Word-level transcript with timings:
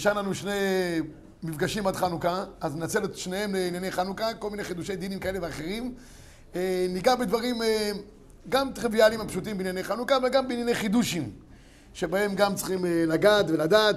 נשאר 0.00 0.12
לנו 0.12 0.34
שני 0.34 0.52
מפגשים 1.42 1.86
עד 1.86 1.96
חנוכה, 1.96 2.44
אז 2.60 2.76
ננצל 2.76 3.04
את 3.04 3.16
שניהם 3.16 3.54
לענייני 3.54 3.90
חנוכה, 3.90 4.34
כל 4.34 4.50
מיני 4.50 4.64
חידושי 4.64 4.96
דינים 4.96 5.18
כאלה 5.18 5.38
ואחרים. 5.42 5.94
אה, 6.54 6.86
ניגע 6.88 7.16
בדברים 7.16 7.62
אה, 7.62 7.90
גם 8.48 8.72
טריוויאליים 8.72 9.20
הפשוטים 9.20 9.58
בענייני 9.58 9.84
חנוכה, 9.84 10.16
אבל 10.16 10.28
גם 10.28 10.48
בענייני 10.48 10.74
חידושים, 10.74 11.30
שבהם 11.94 12.34
גם 12.34 12.54
צריכים 12.54 12.86
אה, 12.86 13.04
לגעת 13.06 13.46
ולדעת. 13.48 13.96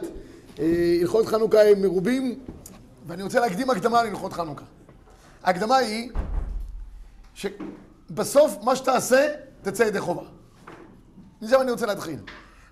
הלכות 1.01 1.25
חנוכה 1.25 1.61
הם 1.61 1.81
מרובים, 1.81 2.39
ואני 3.07 3.23
רוצה 3.23 3.39
להקדים 3.39 3.69
הקדמה 3.69 4.03
להלכות 4.03 4.33
חנוכה. 4.33 4.65
ההקדמה 5.43 5.77
היא 5.77 6.11
שבסוף 7.33 8.57
מה 8.61 8.75
שתעשה, 8.75 9.27
תצא 9.61 9.83
ידי 9.83 9.99
חובה. 9.99 10.23
מזה 11.41 11.61
אני 11.61 11.71
רוצה 11.71 11.85
להתחיל. 11.85 12.19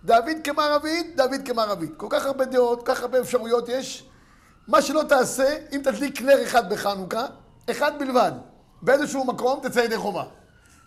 דוד 0.03 0.37
כמערבית, 0.43 1.15
דוד 1.15 1.41
כמערבית. 1.45 1.91
כל 1.97 2.07
כך 2.09 2.25
הרבה 2.25 2.45
דעות, 2.45 2.85
כל 2.85 2.95
כך 2.95 3.01
הרבה 3.01 3.19
אפשרויות 3.19 3.69
יש. 3.69 4.09
מה 4.67 4.81
שלא 4.81 5.03
תעשה, 5.09 5.57
אם 5.75 5.81
תדליק 5.83 6.21
נר 6.21 6.43
אחד 6.43 6.73
בחנוכה, 6.73 7.25
אחד 7.71 7.99
בלבד, 7.99 8.31
באיזשהו 8.81 9.25
מקום, 9.25 9.59
תצא 9.63 9.79
ידי 9.79 9.97
חובה. 9.97 10.23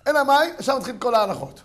אלא 0.06 0.22
מאי? 0.22 0.50
עכשיו 0.58 0.78
נתחיל 0.78 0.96
כל 0.98 1.14
ההלכות. 1.14 1.62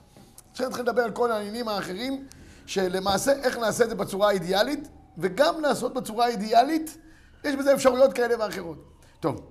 עכשיו 0.51 0.67
נתחיל 0.67 0.83
לדבר 0.83 1.01
על 1.01 1.11
כל 1.11 1.31
העניינים 1.31 1.67
האחרים, 1.67 2.27
שלמעשה 2.65 3.31
איך 3.31 3.57
נעשה 3.57 3.83
את 3.83 3.89
זה 3.89 3.95
בצורה 3.95 4.29
האידיאלית, 4.29 4.87
וגם 5.17 5.61
לעשות 5.61 5.93
בצורה 5.93 6.25
האידיאלית, 6.25 6.97
יש 7.43 7.55
בזה 7.55 7.73
אפשרויות 7.73 8.13
כאלה 8.13 8.35
ואחרות. 8.39 8.77
טוב, 9.19 9.41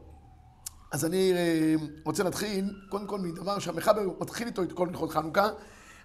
אז 0.92 1.04
אני 1.04 1.32
אה, 1.32 1.74
רוצה 2.04 2.22
להתחיל, 2.22 2.74
קודם 2.88 3.06
כל 3.06 3.18
מדבר 3.18 3.58
שהמחבר 3.58 4.02
מתחיל 4.20 4.46
איתו 4.46 4.62
את 4.62 4.72
כל 4.72 4.88
הלכות 4.88 5.10
חנוכה. 5.10 5.48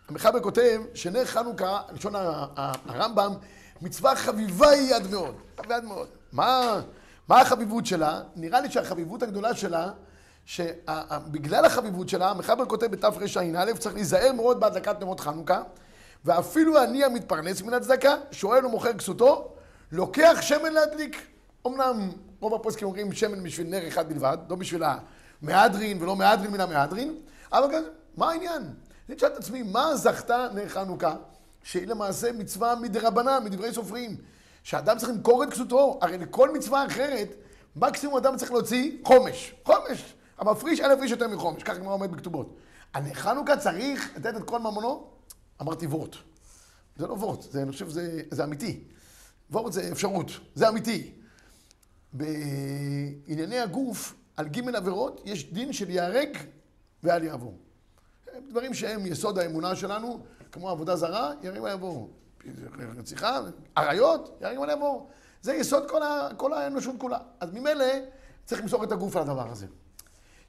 המחבר 0.09 0.39
כותב 0.39 0.81
שנר 0.93 1.25
חנוכה, 1.25 1.81
לשון 1.93 2.13
הרמב"ם, 2.85 3.33
מצווה 3.81 4.15
חביבה 4.15 4.69
היא 4.69 4.95
עד 4.95 5.11
מאוד. 5.11 5.35
עד 5.57 5.85
מאוד. 5.85 6.07
מה, 6.31 6.81
מה 7.27 7.41
החביבות 7.41 7.85
שלה? 7.85 8.21
נראה 8.35 8.61
לי 8.61 8.71
שהחביבות 8.71 9.23
הגדולה 9.23 9.55
שלה, 9.55 9.91
שבגלל 10.45 11.65
החביבות 11.65 12.09
שלה, 12.09 12.29
המחבר 12.29 12.65
כותב 12.65 12.85
בתרע"א, 12.85 13.73
צריך 13.79 13.95
להיזהר 13.95 14.33
מאוד 14.33 14.59
בהדלקת 14.59 14.99
נרות 14.99 15.19
חנוכה, 15.19 15.61
ואפילו 16.25 16.83
אני 16.83 17.03
המתפרנס 17.03 17.61
מן 17.61 17.73
הצדקה, 17.73 18.15
שואל 18.31 18.65
ומוכר 18.65 18.93
כסותו, 18.93 19.53
לוקח 19.91 20.37
שמן 20.41 20.73
להדליק. 20.73 21.27
אמנם 21.67 22.09
רוב 22.43 22.53
הפוסקים 22.53 22.87
אומרים 22.87 23.13
שמן 23.13 23.43
בשביל 23.43 23.67
נר 23.67 23.87
אחד 23.87 24.09
בלבד, 24.09 24.37
לא 24.49 24.55
בשביל 24.55 24.83
המהדרין 25.41 26.01
ולא 26.01 26.15
מהדרין 26.15 26.51
מן 26.51 26.59
המהדרין, 26.59 27.15
אבל 27.51 27.85
מה 28.17 28.31
העניין? 28.31 28.73
אני 29.09 29.19
שואל 29.19 29.31
את 29.31 29.37
עצמי, 29.37 29.63
מה 29.63 29.95
זכתה 29.95 30.47
נר 30.53 30.69
חנוכה, 30.69 31.15
שהיא 31.63 31.87
למעשה 31.87 32.31
מצווה 32.31 32.75
מדרבנן, 32.75 33.43
מדברי 33.43 33.73
סופרים, 33.73 34.15
שאדם 34.63 34.97
צריך 34.97 35.11
למכור 35.11 35.43
את 35.43 35.49
כסותו, 35.49 35.99
הרי 36.01 36.17
לכל 36.17 36.53
מצווה 36.53 36.85
אחרת, 36.85 37.27
מקסימום 37.75 38.17
אדם 38.17 38.37
צריך 38.37 38.51
להוציא 38.51 38.91
חומש. 39.03 39.55
חומש. 39.63 40.13
המפריש 40.37 40.79
אין 40.79 40.89
להפריש 40.89 41.11
יותר 41.11 41.27
מחומש, 41.27 41.63
ככה 41.63 41.79
כמו 41.79 41.91
עומד 41.91 42.11
בכתובות. 42.11 42.55
הנר 42.93 43.13
חנוכה 43.13 43.57
צריך 43.57 44.09
לתת 44.15 44.37
את 44.37 44.43
כל 44.43 44.59
ממונו? 44.59 45.07
אמרתי 45.61 45.87
וורט. 45.87 46.15
זה 46.97 47.07
לא 47.07 47.13
וורט, 47.13 47.41
זה, 47.41 47.61
אני 47.61 47.71
חושב 47.71 47.89
שזה 47.89 48.21
זה 48.31 48.43
אמיתי. 48.43 48.83
וורט 49.51 49.73
זה 49.73 49.91
אפשרות, 49.91 50.31
זה 50.55 50.69
אמיתי. 50.69 51.22
בענייני 52.13 53.59
הגוף, 53.59 54.15
על 54.37 54.47
ג' 54.47 54.75
עבירות, 54.75 55.21
יש 55.25 55.53
דין 55.53 55.73
של 55.73 55.89
ייהרג 55.89 56.37
ואל 57.03 57.23
יעבור. 57.23 57.57
דברים 58.49 58.73
שהם 58.73 59.05
יסוד 59.05 59.37
האמונה 59.37 59.75
שלנו, 59.75 60.19
כמו 60.51 60.69
עבודה 60.69 60.95
זרה, 60.95 61.33
ירים 61.41 61.63
ויבואו. 61.63 62.09
רציחה, 62.97 63.39
עריות, 63.75 64.37
ירים 64.41 64.61
ויבואו. 64.61 65.07
זה 65.41 65.53
יסוד 65.53 65.89
כל, 65.89 66.03
ה, 66.03 66.29
כל 66.37 66.53
האנושות 66.53 66.95
כולה. 66.97 67.17
אז 67.39 67.51
ממילא 67.51 67.85
צריך 68.45 68.61
למסור 68.61 68.83
את 68.83 68.91
הגוף 68.91 69.15
על 69.15 69.21
הדבר 69.21 69.51
הזה. 69.51 69.65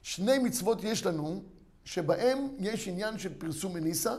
שני 0.01 0.37
מצוות 0.37 0.83
יש 0.83 1.05
לנו, 1.05 1.43
שבהם 1.85 2.47
יש 2.59 2.87
עניין 2.87 3.17
של 3.17 3.33
פרסום 3.37 3.73
מניסה, 3.73 4.15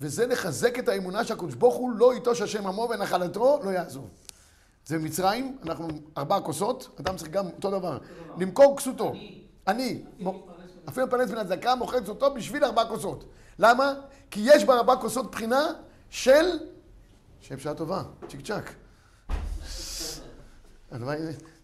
וזה 0.00 0.26
לחזק 0.26 0.78
את 0.78 0.88
האמונה 0.88 1.24
שהקדוש 1.24 1.54
ברוך 1.54 1.74
הוא 1.74 1.90
לא 1.90 2.14
יטוש 2.14 2.40
השם 2.40 2.66
עמו 2.66 2.88
ונחלתו 2.90 3.60
לא 3.64 3.70
יעזוב. 3.70 4.10
זה 4.90 4.98
מצרים, 4.98 5.58
אנחנו 5.62 5.88
ארבע 6.18 6.40
כוסות, 6.40 6.88
אדם 7.00 7.16
צריך 7.16 7.30
גם 7.30 7.46
אותו 7.46 7.70
דבר, 7.70 7.98
למכור 8.38 8.76
כסותו. 8.76 9.12
אני. 9.66 10.02
אפילו 10.88 11.06
מפרנס 11.06 11.30
מן 11.30 11.36
הצדקה, 11.36 11.74
מוכר 11.74 12.00
כסותו 12.00 12.34
בשביל 12.34 12.64
ארבע 12.64 12.84
כוסות. 12.84 13.24
למה? 13.58 13.94
כי 14.30 14.40
יש 14.44 14.64
בארבע 14.64 14.96
כוסות 14.96 15.30
בחינה 15.30 15.66
של... 16.08 16.44
שם 17.40 17.58
שעה 17.58 17.74
טובה, 17.74 18.02
צ'יק 18.28 18.40
צ'אק. 18.46 18.74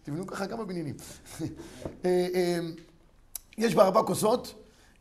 תבנו 0.03 0.27
ככה 0.27 0.47
כמה 0.47 0.65
בניינים. 0.65 0.95
אה, 2.05 2.27
אה, 2.35 2.59
יש 3.57 3.75
בארבע 3.75 4.03
כוסות 4.03 4.53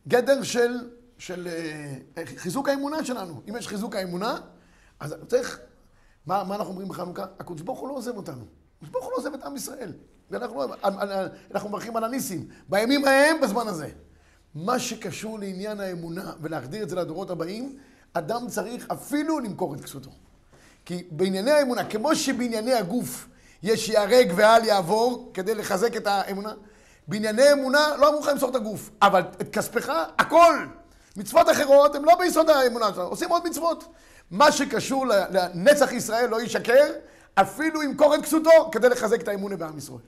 גדר 0.09 0.43
של, 0.43 0.91
של 1.19 1.49
אה, 2.17 2.27
חיזוק 2.37 2.69
האמונה 2.69 3.05
שלנו. 3.05 3.43
אם 3.49 3.57
יש 3.57 3.69
חיזוק 3.69 3.97
האמונה, 3.97 4.41
אז 5.01 5.15
צריך... 5.27 5.61
מה, 6.27 6.45
מה 6.45 6.55
אנחנו 6.55 6.71
אומרים 6.71 6.89
בחנוכה? 6.89 7.25
הקדוש 7.39 7.63
ברוך 7.63 7.81
הוא 7.81 7.89
לא 7.89 7.95
עוזב 7.95 8.17
אותנו. 8.17 8.45
הקדוש 8.77 8.91
ברוך 8.91 9.05
הוא 9.05 9.13
לא 9.13 9.17
עוזב 9.17 9.35
את 9.35 9.45
עם 9.45 9.57
ישראל. 9.57 9.93
ואנחנו 10.31 10.63
אנחנו 11.55 11.69
מברכים 11.69 11.97
על 11.97 12.05
הניסים. 12.05 12.49
בימים 12.69 13.05
ההם, 13.05 13.41
בזמן 13.41 13.69
הזה. 13.69 13.89
מה 14.55 14.79
שקשור 14.79 15.39
לעניין 15.39 15.81
האמונה 15.81 16.33
ולהחדיר 16.41 16.83
את 16.83 16.89
זה 16.89 16.97
לדורות 16.97 17.31
הבאים, 17.31 17.79
אדם 18.13 18.49
צריך 18.49 18.87
אפילו 18.93 19.41
למכור 19.41 19.75
את 19.75 19.81
כסותו. 19.81 20.11
כי 20.85 21.03
בענייני 21.11 21.51
האמונה, 21.51 21.85
כמו 21.85 22.15
שבענייני 22.15 22.75
הגוף 22.75 23.29
יש 23.63 23.89
ייהרג 23.89 24.33
ואל 24.37 24.65
יעבור 24.65 25.31
כדי 25.35 25.55
לחזק 25.55 25.97
את 25.97 26.07
האמונה, 26.07 26.53
בענייני 27.09 27.53
אמונה 27.53 27.97
לא 27.99 28.09
אמרו 28.09 28.21
לך 28.21 28.29
למסור 28.29 28.51
את 28.51 28.55
הגוף, 28.55 28.91
אבל 29.03 29.21
את 29.41 29.49
כספך, 29.53 29.93
הכל. 30.19 30.67
מצוות 31.17 31.51
אחרות 31.51 31.95
הן 31.95 32.03
לא 32.03 32.15
ביסוד 32.19 32.51
האמונה 32.51 32.87
עושים 32.87 33.29
עוד 33.29 33.49
מצוות. 33.49 33.85
מה 34.31 34.53
שקשור 34.53 35.07
לנצח 35.07 35.93
ישראל 35.93 36.31
לא 36.31 36.43
ישקר, 36.43 36.85
אפילו 37.35 37.83
ימכור 37.83 38.15
את 38.15 38.23
כסותו 38.23 38.51
כדי 38.73 38.89
לחזק 38.89 39.21
את 39.21 39.29
האמונה 39.29 39.57
בעם 39.57 39.79
ישראל. 39.79 39.99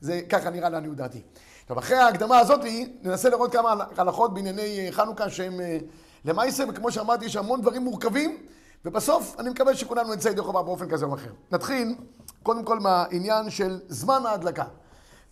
זה 0.00 0.20
ככה 0.28 0.50
נראה 0.50 0.68
לעניות 0.68 0.96
דעתי. 0.96 1.22
טוב, 1.66 1.78
אחרי 1.78 1.96
ההקדמה 1.96 2.38
הזאת 2.38 2.60
ננסה 3.02 3.28
לראות 3.28 3.52
כמה 3.52 3.84
הלכות 3.96 4.34
בענייני 4.34 4.86
אה, 4.86 4.92
חנוכה 4.92 5.30
שהם 5.30 5.60
אה, 5.60 5.78
למעשה, 6.24 6.64
וכמו 6.68 6.92
שאמרתי, 6.92 7.24
יש 7.24 7.36
המון 7.36 7.60
דברים 7.60 7.82
מורכבים, 7.82 8.38
ובסוף 8.84 9.36
אני 9.38 9.50
מקווה 9.50 9.74
שכולנו 9.74 10.14
נצא 10.14 10.28
ידי 10.28 10.40
חובה 10.40 10.62
באופן 10.62 10.88
כזה 10.88 11.06
או 11.06 11.14
אחר. 11.14 11.30
נתחיל 11.52 11.94
קודם 12.42 12.64
כל 12.64 12.80
מהעניין 12.80 13.50
של 13.50 13.80
זמן 13.88 14.26
ההדלקה. 14.26 14.64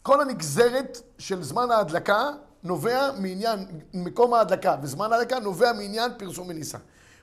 כל 0.03 0.21
הנגזרת 0.21 1.01
של 1.19 1.43
זמן 1.43 1.71
ההדלקה 1.71 2.31
נובע 2.63 3.11
מעניין, 3.19 3.67
מקום 3.95 4.35
ההדלקה, 4.35 4.77
וזמן 4.83 5.13
ההדלקה 5.13 5.39
נובע 5.39 5.73
מעניין 5.73 6.11
פרסום 6.19 6.49
מניסה. 6.49 6.79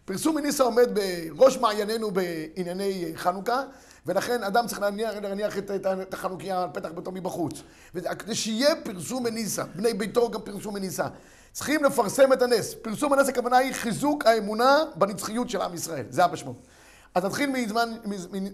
פרסום 0.08 0.36
מניסה 0.36 0.64
עומד 0.64 0.90
בראש 0.94 1.58
מעיינינו 1.58 2.12
בענייני 2.12 3.12
חנוכה, 3.16 3.62
ולכן 4.06 4.44
אדם 4.44 4.68
צריך 4.68 4.82
להניח, 4.82 5.12
להניח 5.22 5.58
את, 5.58 5.72
את 6.02 6.14
החנוכיה 6.14 6.64
על 6.64 6.70
פתח 6.74 6.90
ביתו 6.96 7.12
מבחוץ. 7.12 7.62
וכדי 7.96 8.36
שיהיה 8.36 8.76
פרסום 8.84 9.24
מניסה, 9.24 9.64
בני 9.76 9.94
ביתו 9.94 10.32
גם 10.32 10.42
פרסום 10.42 10.74
מניסה. 10.74 11.08
צריכים 11.52 11.84
לפרסם 11.84 12.34
את 12.34 12.42
הנס. 12.42 12.74
פרסום 12.82 13.14
הנס 13.14 13.30
הכוונה 13.30 13.58
היא 13.58 13.74
חיזוק 13.74 14.26
האמונה 14.26 14.78
בנצחיות 14.96 15.50
של 15.50 15.62
עם 15.62 15.74
ישראל. 15.74 16.06
זה 16.10 16.24
המשמעות. 16.24 16.58
אז 17.16 17.26
נתחיל 17.26 17.50
מזמן, 17.50 17.90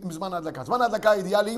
מזמן 0.03 0.33
ההדלקה. 0.33 0.63
זמן 0.63 0.81
ההדלקה 0.81 1.11
האידיאלי, 1.11 1.57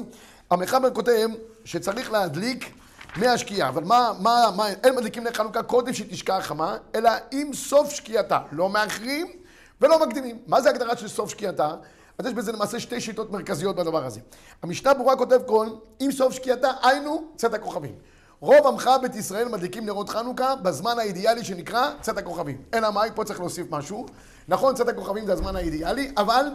המחבר 0.51 0.93
כותב 0.93 1.29
שצריך 1.65 2.11
להדליק 2.11 2.73
מהשקיעה. 3.15 3.69
אבל 3.69 3.83
מה, 3.83 4.11
מה, 4.19 4.49
מה, 4.55 4.69
אין 4.69 4.95
מדליקים 4.95 5.23
נר 5.23 5.33
חנוכה 5.33 5.63
קודם 5.63 5.93
שתשקע 5.93 6.37
החמה, 6.37 6.77
אלא 6.95 7.11
עם 7.31 7.53
סוף 7.53 7.89
שקיעתה. 7.89 8.39
לא 8.51 8.69
מאחרים 8.69 9.44
ולא 9.81 10.05
מקדימים. 10.07 10.39
מה 10.47 10.61
זה 10.61 10.69
הגדרה 10.69 10.97
של 10.97 11.07
סוף 11.07 11.29
שקיעתה? 11.29 11.75
אז 12.17 12.25
יש 12.25 12.33
בזה 12.33 12.51
למעשה 12.51 12.79
שתי 12.79 13.01
שיטות 13.01 13.31
מרכזיות 13.31 13.75
בדבר 13.75 14.05
הזה. 14.05 14.19
המשנה 14.63 14.93
ברורה 14.93 15.15
כותב 15.15 15.39
כל, 15.45 15.67
עם 15.99 16.11
סוף 16.11 16.33
שקיעתה, 16.33 16.71
היינו 16.83 17.23
צאת 17.35 17.53
הכוכבים. 17.53 17.95
רוב 18.39 18.67
עמך 18.67 18.89
בית 19.01 19.15
ישראל 19.15 19.47
מדליקים 19.47 19.85
נרות 19.85 20.09
חנוכה 20.09 20.55
בזמן 20.55 20.99
האידיאלי 20.99 21.43
שנקרא 21.43 21.89
צאת 22.01 22.17
הכוכבים. 22.17 22.61
אלא 22.73 22.89
מאי, 22.91 23.09
פה 23.15 23.23
צריך 23.23 23.39
להוסיף 23.39 23.67
משהו. 23.71 24.05
נכון, 24.47 24.75
צאת 24.75 24.87
הכוכבים 24.87 25.25
זה 25.25 25.33
הזמן 25.33 25.55
האידיאלי, 25.55 26.11
אבל 26.17 26.45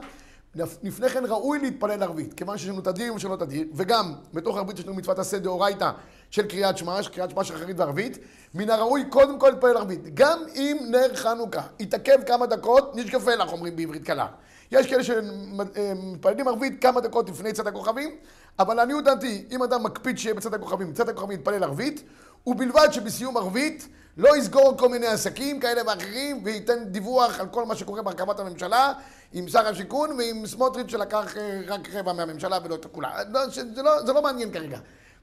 לפני 0.54 1.08
כן 1.08 1.24
ראוי 1.28 1.58
להתפלל 1.58 2.02
ערבית, 2.02 2.34
כיוון 2.34 2.58
שיש 2.58 2.68
לנו 2.68 2.80
תדיר 2.80 3.14
ושלא 3.14 3.36
תדיר, 3.36 3.66
וגם 3.74 4.12
בתוך 4.34 4.56
ערבית 4.56 4.78
יש 4.78 4.84
לנו 4.84 4.94
מצוות 4.94 5.18
עשה 5.18 5.38
דאורייתא 5.38 5.90
של 6.30 6.46
קריאת 6.46 6.78
שמע, 6.78 7.00
קריאת 7.12 7.30
שמע 7.30 7.44
של 7.44 7.56
חרית 7.58 7.78
וערבית, 7.78 8.18
מן 8.54 8.70
הראוי 8.70 9.04
קודם 9.10 9.38
כל 9.38 9.50
להתפלל 9.50 9.76
ערבית. 9.76 10.14
גם 10.14 10.38
אם 10.54 10.76
נר 10.90 11.14
חנוכה 11.14 11.62
יתעכב 11.78 12.22
כמה 12.26 12.46
דקות, 12.46 12.96
נשקפה 12.96 13.34
לך, 13.34 13.52
אומרים 13.52 13.76
בעברית 13.76 14.04
קלה. 14.04 14.26
יש 14.72 14.86
כאלה 14.86 15.04
שמתפללים 15.04 16.48
ערבית 16.48 16.82
כמה 16.82 17.00
דקות 17.00 17.30
לפני 17.30 17.52
צאת 17.52 17.66
הכוכבים, 17.66 18.16
אבל 18.58 18.74
לעניות 18.74 19.04
דעתי, 19.04 19.44
אם 19.50 19.62
אדם 19.62 19.82
מקפיד 19.82 20.18
שיהיה 20.18 20.34
בצאת 20.34 20.54
הכוכבים, 20.54 20.92
צאת 20.92 21.08
הכוכבים 21.08 21.38
יתפלל 21.38 21.64
ערבית, 21.64 22.02
ובלבד 22.46 22.88
שבסיום 22.92 23.36
ערבית 23.36 23.88
לא 24.16 24.36
יסגור 24.36 24.76
כל 24.78 24.88
מיני 24.88 25.06
עסקים 25.06 25.60
כאלה 25.60 25.82
ואחרים 25.86 26.40
וייתן 26.44 26.84
דיווח 26.84 27.40
על 27.40 27.46
כל 27.46 27.64
מה 27.64 27.74
שקורה 27.74 28.02
בהרכבת 28.02 28.40
הממשלה 28.40 28.92
עם 29.32 29.48
שר 29.48 29.66
השיכון 29.68 30.10
ועם 30.18 30.46
סמוטריץ' 30.46 30.90
שלקח 30.90 31.36
אה, 31.36 31.60
רק 31.66 31.94
רבע 31.94 32.12
מהממשלה 32.12 32.58
ולא 32.64 32.74
את 32.74 32.86
כולה. 32.92 33.24
לא, 33.30 33.48
זה, 33.48 33.82
לא, 33.82 34.06
זה 34.06 34.12
לא 34.12 34.22
מעניין 34.22 34.52
כרגע. 34.52 34.78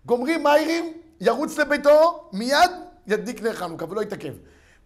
גומרים 0.05 0.43
מאיירים, 0.43 0.93
ירוץ 1.21 1.57
לביתו, 1.57 2.29
מיד 2.33 2.71
ידליק 3.07 3.41
נר 3.41 3.53
חנוכה 3.53 3.85
ולא 3.89 4.01
יתעכב. 4.01 4.33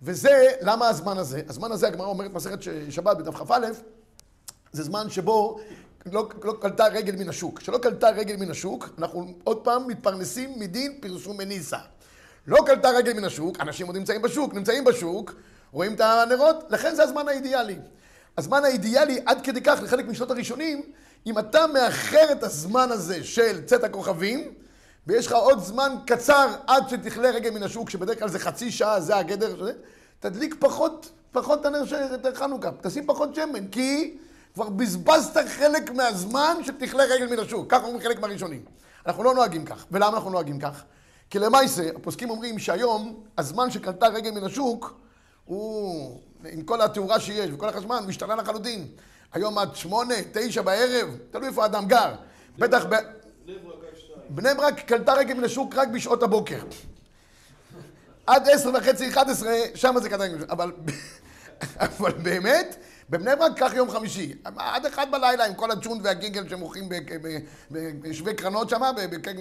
וזה, 0.01 0.51
למה 0.61 0.87
הזמן 0.87 1.17
הזה? 1.17 1.41
הזמן 1.49 1.71
הזה, 1.71 1.87
הגמרא 1.87 2.07
אומרת 2.07 2.33
מסכת 2.33 2.57
שבת 2.89 3.17
בדף 3.17 3.35
כ"א, 3.35 3.67
זה 4.71 4.83
זמן 4.83 5.09
שבו 5.09 5.59
לא, 6.05 6.29
לא 6.43 6.53
קלטה 6.61 6.87
רגל 6.87 7.15
מן 7.15 7.29
השוק. 7.29 7.59
כשלא 7.59 7.77
קלטה 7.77 8.09
רגל 8.09 8.35
מן 8.35 8.51
השוק, 8.51 8.89
אנחנו 8.97 9.27
עוד 9.43 9.57
פעם 9.57 9.87
מתפרנסים 9.87 10.59
מדין 10.59 10.97
פרסום 11.01 11.37
מניסה. 11.37 11.77
לא 12.47 12.57
קלטה 12.65 12.89
רגל 12.89 13.13
מן 13.13 13.23
השוק, 13.23 13.59
אנשים 13.59 13.87
עוד 13.87 13.95
נמצאים 13.97 14.21
בשוק, 14.21 14.53
נמצאים 14.53 14.83
בשוק, 14.83 15.33
רואים 15.71 15.93
את 15.93 16.01
הנרות, 16.01 16.55
לכן 16.69 16.95
זה 16.95 17.03
הזמן 17.03 17.27
האידיאלי. 17.27 17.75
הזמן 18.37 18.63
האידיאלי 18.63 19.19
עד 19.25 19.41
כדי 19.43 19.61
כך 19.61 19.79
לחלק 19.83 20.05
משנות 20.05 20.31
הראשונים, 20.31 20.81
אם 21.25 21.39
אתה 21.39 21.67
מאחר 21.67 22.31
את 22.31 22.43
הזמן 22.43 22.91
הזה 22.91 23.23
של 23.23 23.65
צאת 23.65 23.83
הכוכבים, 23.83 24.53
ויש 25.07 25.27
לך 25.27 25.33
עוד 25.33 25.59
זמן 25.59 25.95
קצר 26.05 26.47
עד 26.67 26.89
שתכלה 26.89 27.29
רגל 27.29 27.49
מן 27.49 27.63
השוק, 27.63 27.89
שבדרך 27.89 28.19
כלל 28.19 28.29
זה 28.29 28.39
חצי 28.39 28.71
שעה, 28.71 28.99
זה 28.99 29.17
הגדר, 29.17 29.57
שזה, 29.57 29.73
תדליק 30.19 30.55
פחות, 30.59 31.11
פחות 31.31 31.65
הנר 31.65 31.85
של 31.85 31.97
חנוכה, 32.33 32.69
תשים 32.81 33.07
פחות 33.07 33.35
שמן, 33.35 33.67
כי 33.67 34.17
כבר 34.53 34.69
בזבזת 34.69 35.37
חלק 35.47 35.91
מהזמן 35.91 36.57
שתכלה 36.63 37.03
רגל 37.03 37.27
מן 37.27 37.39
השוק. 37.39 37.71
ככה 37.71 37.83
אומרים 37.85 38.01
חלק 38.01 38.19
מהראשונים. 38.19 38.65
אנחנו 39.05 39.23
לא 39.23 39.33
נוהגים 39.33 39.65
כך. 39.65 39.85
ולמה 39.91 40.17
אנחנו 40.17 40.29
נוהגים 40.29 40.59
כך? 40.59 40.83
כי 41.29 41.39
למעשה, 41.39 41.89
הפוסקים 41.95 42.29
אומרים 42.29 42.59
שהיום, 42.59 43.23
הזמן 43.37 43.71
שקלטה 43.71 44.07
רגל 44.07 44.31
מן 44.31 44.43
השוק, 44.43 44.93
הוא, 45.51 46.19
עם 46.51 46.61
כל 46.61 46.81
התאורה 46.81 47.19
שיש 47.19 47.49
וכל 47.53 47.69
החשמל, 47.69 47.99
משתנה 48.07 48.35
לחלוטין. 48.35 48.87
היום 49.33 49.57
עד 49.57 49.75
שמונה, 49.75 50.15
תשע 50.31 50.61
בערב, 50.61 51.17
תלוי 51.31 51.47
איפה 51.47 51.63
האדם 51.63 51.87
גר. 51.87 52.15
בטח 52.57 52.85
ב... 52.89 52.95
בני 54.29 54.53
ברק 54.53 54.79
קלטה 54.79 55.13
רגל 55.13 55.33
מן 55.33 55.43
השוק 55.43 55.75
רק 55.75 55.87
בשעות 55.87 56.23
הבוקר. 56.23 56.59
עד 58.27 58.49
עשר 58.49 58.69
וחצי, 58.77 59.07
אחד 59.07 59.29
עשרה, 59.29 59.53
שם 59.75 59.95
זה 60.01 60.09
השוק. 60.09 60.37
אבל, 60.49 60.71
אבל 61.85 62.11
באמת, 62.11 62.75
בבני 63.09 63.35
ברק 63.35 63.59
קח 63.59 63.71
יום 63.75 63.91
חמישי. 63.91 64.33
עד 64.57 64.85
אחד 64.85 65.11
בלילה 65.11 65.45
עם 65.45 65.53
כל 65.53 65.71
הצ'ונט 65.71 66.01
והגיגל 66.03 66.49
שמוכרים 66.49 66.89
בשווה 68.01 68.33
קרנות 68.33 68.69
שם, 68.69 68.81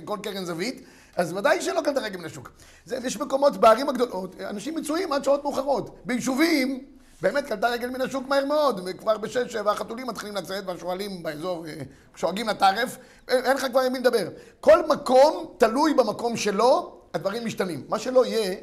בכל 0.05 0.19
קרן 0.23 0.45
זווית. 0.45 0.85
אז 1.17 1.33
ודאי 1.33 1.63
שלא 1.63 1.81
קלטה 1.85 2.01
רגל 2.01 2.19
מן 2.19 2.25
השוק. 2.25 2.51
זה, 2.85 2.99
יש 3.05 3.17
מקומות 3.17 3.57
בערים 3.57 3.89
הגדולות, 3.89 4.41
אנשים 4.41 4.75
מצויים 4.75 5.13
עד 5.13 5.25
שעות 5.25 5.45
מאוחרות. 5.45 5.97
ביישובים, 6.05 6.85
באמת 7.23 7.45
קלטה 7.45 7.69
רגל 7.69 7.91
מן 7.91 8.01
השוק 8.01 8.29
מהר 8.29 8.45
מאוד, 8.45 8.81
וכבר 8.85 9.19
בשש, 9.19 9.53
שבע 9.53 9.73
החתולים 9.73 10.07
מתחילים 10.07 10.37
לצאת, 10.37 10.65
והשועלים 10.67 11.23
באזור 11.23 11.67
אה, 11.67 11.75
שואגים 12.17 12.49
לטרף, 12.49 12.99
אין 13.29 13.57
לך 13.57 13.67
כבר 13.71 13.81
עם 13.81 13.93
מי 13.93 13.99
לדבר. 13.99 14.29
כל 14.61 14.87
מקום 14.87 15.55
תלוי 15.59 15.95
במקום 15.95 16.37
שלו, 16.37 17.01
הדברים 17.15 17.45
משתנים. 17.45 17.85
מה 17.89 17.99
שלא 17.99 18.27
יהיה, 18.27 18.57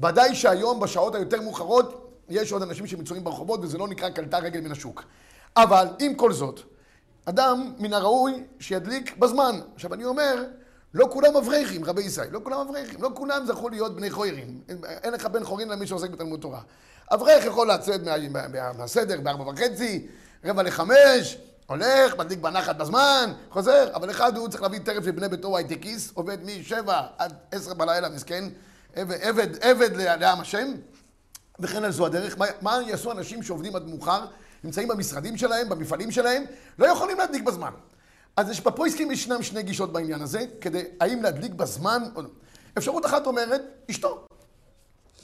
ודאי 0.00 0.34
שהיום, 0.34 0.80
בשעות 0.80 1.14
היותר 1.14 1.40
מאוחרות, 1.40 2.08
יש 2.28 2.52
עוד 2.52 2.62
אנשים 2.62 2.86
שמצויים 2.86 3.24
ברחובות, 3.24 3.60
וזה 3.62 3.78
לא 3.78 3.88
נקרא 3.88 4.10
קלטה 4.10 4.38
רגל 4.38 4.60
מן 4.60 4.72
השוק. 4.72 5.04
אבל, 5.56 5.86
עם 5.98 6.14
כל 6.14 6.32
זאת, 6.32 6.60
אדם 7.24 7.72
מן 7.78 7.92
הראוי 7.92 8.44
שידליק 8.60 9.16
בזמן. 9.16 9.60
עכשיו, 9.74 9.94
אני 9.94 10.04
אומר, 10.04 10.44
לא 10.94 11.08
כולם 11.12 11.36
אברכים, 11.36 11.84
רבי 11.84 12.02
ישראל, 12.02 12.28
לא 12.30 12.40
כולם 12.44 12.60
אברכים, 12.60 13.02
לא 13.02 13.10
כולם 13.14 13.46
זכו 13.46 13.68
להיות 13.68 13.96
בני 13.96 14.10
חוירים. 14.10 14.60
אין 14.84 15.12
לך 15.12 15.26
בן 15.26 15.44
חורין 15.44 15.68
למי 15.68 15.86
שעוסק 15.86 16.10
בתלמוד 16.10 16.40
תורה. 16.40 16.60
אברך 17.12 17.44
יכול 17.44 17.70
לצאת 17.70 18.00
מהסדר 18.78 19.20
בארבע 19.20 19.50
וחצי, 19.50 20.06
רבע 20.44 20.62
לחמש, 20.62 21.38
הולך, 21.66 22.16
מדליק 22.18 22.38
בנחת 22.38 22.76
בזמן, 22.76 23.32
חוזר, 23.50 23.88
אבל 23.94 24.10
אחד 24.10 24.36
הוא 24.36 24.48
צריך 24.48 24.62
להביא 24.62 24.78
טרף 24.78 25.04
לבני 25.06 25.28
ביתו 25.28 25.56
הייטקיס, 25.56 26.10
עובד 26.14 26.38
משבע 26.44 27.02
עד 27.18 27.32
עשר 27.52 27.74
בלילה, 27.74 28.08
מסכן, 28.08 28.44
עבד, 28.94 29.16
עבד, 29.20 29.48
עבד 29.60 29.96
לעם 29.96 30.40
השם, 30.40 30.68
וכן 31.60 31.84
על 31.84 31.92
זו 31.92 32.06
הדרך. 32.06 32.38
מה, 32.38 32.46
מה 32.60 32.78
יעשו 32.86 33.12
אנשים 33.12 33.42
שעובדים 33.42 33.76
עד 33.76 33.86
מאוחר, 33.86 34.26
נמצאים 34.64 34.88
במשרדים 34.88 35.36
שלהם, 35.36 35.68
במפעלים 35.68 36.10
שלהם, 36.10 36.44
לא 36.78 36.86
יכולים 36.86 37.18
להדליק 37.18 37.42
בזמן. 37.42 37.70
אז 38.38 38.50
יש 38.50 38.60
בפויסקים 38.60 39.10
ישנם 39.10 39.42
שני 39.42 39.62
גישות 39.62 39.92
בעניין 39.92 40.22
הזה, 40.22 40.44
כדי 40.60 40.84
האם 41.00 41.22
להדליק 41.22 41.52
בזמן 41.52 42.02
או 42.16 42.22
לא. 42.22 42.28
אפשרות 42.78 43.06
אחת 43.06 43.26
אומרת, 43.26 43.62
אשתו. 43.90 44.26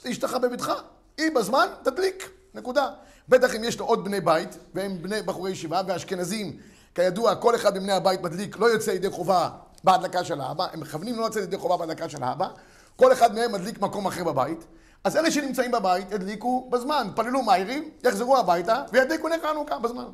אשתך 0.07 0.37
בביתך, 0.41 0.71
היא 1.17 1.31
בזמן, 1.35 1.67
תדליק, 1.83 2.29
נקודה. 2.53 2.89
בטח 3.29 3.55
אם 3.55 3.63
יש 3.63 3.79
לו 3.79 3.85
עוד 3.85 4.03
בני 4.03 4.21
בית, 4.21 4.57
והם 4.73 5.01
בני 5.01 5.21
בחורי 5.21 5.51
ישיבה, 5.51 5.81
ואשכנזים, 5.87 6.57
כידוע, 6.95 7.35
כל 7.35 7.55
אחד 7.55 7.77
מבני 7.77 7.91
הבית 7.91 8.21
מדליק, 8.21 8.59
לא 8.59 8.65
יוצא 8.65 8.91
ידי 8.91 9.09
חובה 9.09 9.49
בהדלקה 9.83 10.23
של 10.23 10.41
האבא, 10.41 10.67
הם 10.73 10.79
מכוונים 10.79 11.15
לא 11.15 11.25
לצאת 11.25 11.43
ידי 11.43 11.57
חובה 11.57 11.77
בהדלקה 11.77 12.09
של 12.09 12.23
האבא, 12.23 12.47
כל 12.95 13.13
אחד 13.13 13.35
מהם 13.35 13.51
מדליק 13.51 13.81
מקום 13.81 14.07
אחר 14.07 14.23
בבית, 14.23 14.65
אז 15.03 15.17
אלה 15.17 15.31
שנמצאים 15.31 15.71
בבית 15.71 16.11
ידליקו 16.11 16.69
בזמן, 16.69 17.07
פללו 17.15 17.41
מאירים, 17.41 17.89
יחזרו 18.03 18.37
הביתה 18.37 18.83
וידליקו 18.91 19.29
נר 19.29 19.35
חנוכה 19.41 19.79
בזמן. 19.79 20.05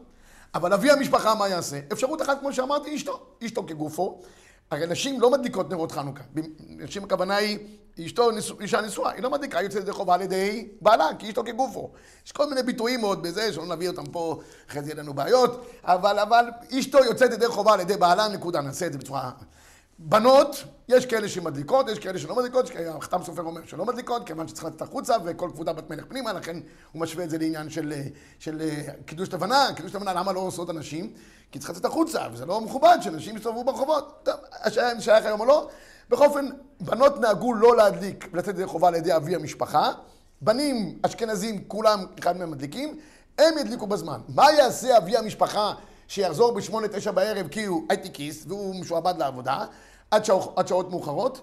אבל 0.56 0.74
אבי 0.74 0.92
המשפחה 0.92 1.36
מה 1.36 1.48
יעשה? 1.48 1.80
אפשרות 1.92 2.22
אחת, 2.22 2.40
כמו 2.40 2.54
שאמרתי, 2.54 2.96
אשתו. 2.96 3.20
אשתו 3.46 3.64
כגופו. 3.68 4.22
הרי 4.72 4.88
נשים 4.88 5.22
לא 5.22 5.32
מדליקות 5.32 5.70
נרות 5.70 5.92
חנוכה. 5.92 6.24
נשים 6.60 7.04
הכוונה 7.04 7.36
היא, 7.36 7.60
אשתו 8.06 8.30
אישה 8.60 8.82
נשואה, 8.82 9.12
היא 9.12 9.24
לא 9.24 9.30
מדליקה, 9.30 9.58
היא 9.58 9.66
יוצאת 9.66 9.82
ידי 9.82 9.92
חובה 9.92 10.14
על 10.14 10.22
ידי 10.22 10.68
בעלה, 10.82 11.08
כי 11.20 11.30
אשתו 11.30 11.44
כגופו. 11.44 11.92
יש 12.26 12.32
כל 12.32 12.50
מיני 12.50 12.64
ביטויים 12.64 13.02
מאוד 13.02 13.24
בזה, 13.24 13.54
שלא 13.54 13.66
נביא 13.66 13.90
אותם 13.90 14.06
פה, 14.06 14.40
אחרי 14.70 14.82
זה 14.84 14.92
יהיה 14.92 15.04
לנו 15.04 15.14
בעיות, 15.14 15.66
אבל, 15.84 16.20
אבל 16.20 16.46
אשתו 16.80 16.98
יוצאת 17.06 17.32
ידי 17.32 17.48
חובה 17.48 17.74
על 17.74 17.80
ידי 17.80 17.98
בעלה, 17.98 18.28
נקודה, 18.28 18.62
נעשה 18.62 18.88
את 18.88 18.94
זה 18.94 19.00
בצורה 19.00 19.32
בנות, 20.00 20.64
יש 20.92 21.06
כאלה 21.06 21.30
שמדליקות, 21.30 21.90
יש 21.90 22.00
כאלה 22.00 22.20
שלא 22.20 22.36
מדליקות, 22.36 22.72
החתם 22.88 23.24
סופר 23.24 23.42
אומר 23.42 23.62
שלא 23.66 23.86
מדליקות, 23.86 24.28
כיוון 24.28 24.48
שצריך 24.48 24.66
לצאת 24.66 24.82
החוצה 24.82 25.16
וכל 25.26 25.50
כבודה 25.54 25.74
בת 25.74 25.90
מלך 25.90 26.06
פנימה, 26.06 26.34
לכן 26.34 26.58
הוא 26.92 27.02
משווה 27.02 27.24
את 27.24 27.30
זה 27.30 27.38
לעניין 27.38 27.70
של, 27.70 27.94
של 28.40 28.62
קידוש 29.06 29.34
לבנה, 29.34 29.68
קידוש 29.76 29.96
לבנה 29.96 30.14
למה 30.14 30.32
לא 30.32 30.40
עושות 30.40 30.70
אנשים? 30.70 31.14
כי 31.52 31.60
צריך 31.60 31.72
לצאת 31.72 31.86
החוצה, 31.86 32.22
וזה 32.34 32.46
לא 32.46 32.62
מכובד 32.62 32.98
שאנשים 33.02 33.38
יסתובבו 33.38 33.64
ברחובות. 33.64 34.20
טוב, 34.24 34.36
השאלה 34.64 34.92
אם 34.92 35.02
שייך 35.02 35.26
היום 35.26 35.40
או 35.40 35.46
לא. 35.46 35.70
בכל 36.10 36.26
אופן, 36.26 36.50
בנות 36.82 37.20
נהגו 37.20 37.54
לא 37.54 37.76
להדליק 37.78 38.28
ולצאת 38.34 38.56
ידי 38.56 38.66
חובה 38.66 38.88
על 38.88 38.96
ידי 38.96 39.16
אבי 39.16 39.36
המשפחה. 39.36 39.92
בנים 40.42 41.00
אשכנזים, 41.02 41.64
כולם, 41.68 42.06
אחד 42.20 42.38
מהם 42.38 42.52
מדליקים, 42.52 43.00
הם 43.38 43.58
ידליקו 43.58 43.88
בזמן. 43.88 44.22
מה 44.28 44.52
יעשה 44.52 44.98
אבי 44.98 45.18
המשפחה 45.18 45.74
שיחזור 46.08 46.52
בשמונה, 46.52 46.88
תשע 46.88 47.12
בערב 47.12 47.48
כי 47.48 47.66
הוא 47.66 47.84
הייטקיסט 47.90 48.48
והוא 48.48 48.76
משועבד 48.76 49.14
לעבודה? 49.18 49.66
עד, 50.12 50.26
שעות, 50.26 50.54
עד 50.56 50.68
שעות 50.68 50.90
מאוחרות. 50.90 51.42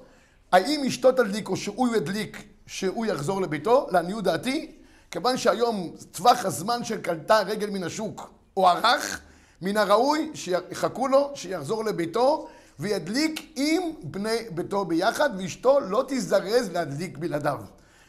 האם 0.53 0.85
אשתו 0.87 1.13
תדליק 1.13 1.49
או 1.49 1.57
שהוא 1.57 1.97
ידליק 1.97 2.45
שהוא 2.67 3.07
יחזור 3.07 3.41
לביתו? 3.41 3.87
לעניות 3.91 4.25
דעתי, 4.25 4.73
כיוון 5.11 5.37
שהיום 5.37 5.91
טווח 6.13 6.45
הזמן 6.45 6.85
של 6.85 7.01
קלטה 7.01 7.41
רגל 7.41 7.71
מן 7.71 7.85
השוק 7.85 8.31
הוארך, 8.55 9.21
מן 9.63 9.77
הראוי 9.77 10.31
שיחכו 10.35 11.09
לו, 11.09 11.31
שיחזור 11.35 11.85
לביתו 11.85 12.49
וידליק 12.79 13.53
עם 13.57 13.83
בני 14.03 14.39
ביתו 14.51 14.85
ביחד, 14.85 15.31
ואשתו 15.39 15.81
לא 15.81 16.05
תזרז 16.09 16.71
להדליק 16.73 17.19
בלעדיו. 17.19 17.59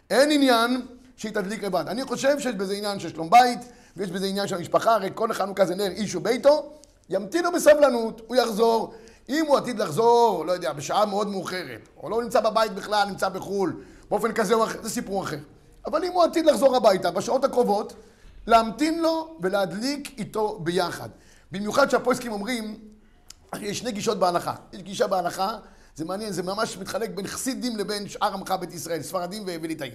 אין 0.10 0.32
עניין 0.32 0.82
שהיא 1.16 1.32
תדליק 1.32 1.64
לבד. 1.64 1.84
אני 1.88 2.04
חושב 2.04 2.40
שיש 2.40 2.56
בזה 2.56 2.74
עניין 2.74 3.00
של 3.00 3.10
שלום 3.10 3.30
בית, 3.30 3.60
ויש 3.98 4.12
בזה 4.12 4.26
עניין 4.26 4.48
של 4.48 4.56
המשפחה, 4.56 4.96
הרי 4.96 5.10
כל 5.14 5.32
החנוכה 5.32 5.66
זה 5.66 5.76
נר 5.76 5.92
איש 5.92 6.16
וביתו, 6.16 6.74
ימתינו 7.10 7.52
בסבלנות, 7.52 8.22
הוא 8.28 8.36
יחזור, 8.36 8.94
אם 9.30 9.46
הוא 9.48 9.58
עתיד 9.58 9.80
לחזור, 9.80 10.46
לא 10.46 10.52
יודע, 10.52 10.74
בשעה 10.74 11.06
מאוד 11.06 11.28
מאוחרת, 11.28 11.90
או 11.98 12.10
לא 12.10 12.24
נמצא 12.24 12.42
בבית 12.42 12.72
בכלל, 12.72 13.08
נמצא 13.08 13.30
בחו"ל, 13.30 13.84
באופן 14.10 14.34
כזה 14.34 14.54
או 14.54 14.64
אחר, 14.64 14.82
זה 14.84 14.90
סיפור 14.90 15.24
אחר. 15.24 15.38
אבל 15.86 16.04
אם 16.04 16.12
הוא 16.12 16.24
עתיד 16.24 16.46
לחזור 16.46 16.76
הביתה 16.76 17.12
בשעות 17.12 17.44
הקרובות, 17.44 17.94
להמתין 18.48 19.02
לו 19.02 19.38
ולהדליק 19.42 20.20
איתו 20.20 20.60
ביחד. 20.64 21.10
במיוחד 21.52 21.90
שהפויסקים 21.90 22.32
אומרים, 22.32 22.80
יש 23.62 23.80
שני 23.80 23.92
גישות 23.92 24.20
בהלכה. 24.20 24.56
יש 24.74 24.82
גישה 24.82 25.08
בהלכה, 25.08 25.58
זה 25.96 26.06
מעניין, 26.06 26.32
זה 26.32 26.44
ממש 26.44 26.78
מתחלק 26.78 27.10
בין 27.10 27.28
חסידים 27.28 27.78
לבין 27.78 28.10
שאר 28.10 28.34
עמך 28.34 28.52
בית 28.52 28.74
ישראל, 28.74 29.02
ספרדים 29.02 29.44
וליטאים. 29.46 29.94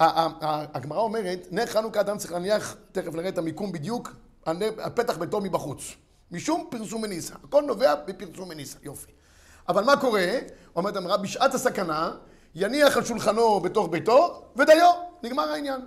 הגמרא 0.00 1.00
אומרת, 1.00 1.46
נר 1.50 1.66
חנוכה 1.66 2.00
אדם 2.00 2.18
צריך 2.18 2.32
להניח, 2.32 2.76
תכף 2.92 3.14
נראה 3.14 3.28
את 3.28 3.38
המיקום 3.38 3.72
בדיוק, 3.72 4.12
הפתח 4.46 5.16
ביתו 5.16 5.40
מבחוץ. 5.40 5.94
משום 6.34 6.66
פרסום 6.70 7.02
מניסה. 7.02 7.34
הכל 7.44 7.62
נובע 7.62 7.94
בפרסום 7.94 8.48
מניסה, 8.48 8.78
יופי. 8.82 9.12
אבל 9.68 9.84
מה 9.84 9.96
קורה? 9.96 10.26
אומרת 10.76 10.96
המראה, 10.96 11.16
בשעת 11.16 11.54
הסכנה, 11.54 12.12
יניח 12.54 12.96
על 12.96 13.04
שולחנו 13.04 13.60
בתוך 13.60 13.88
ביתו, 13.90 14.42
ודיו, 14.56 14.90
נגמר 15.22 15.52
העניין. 15.52 15.80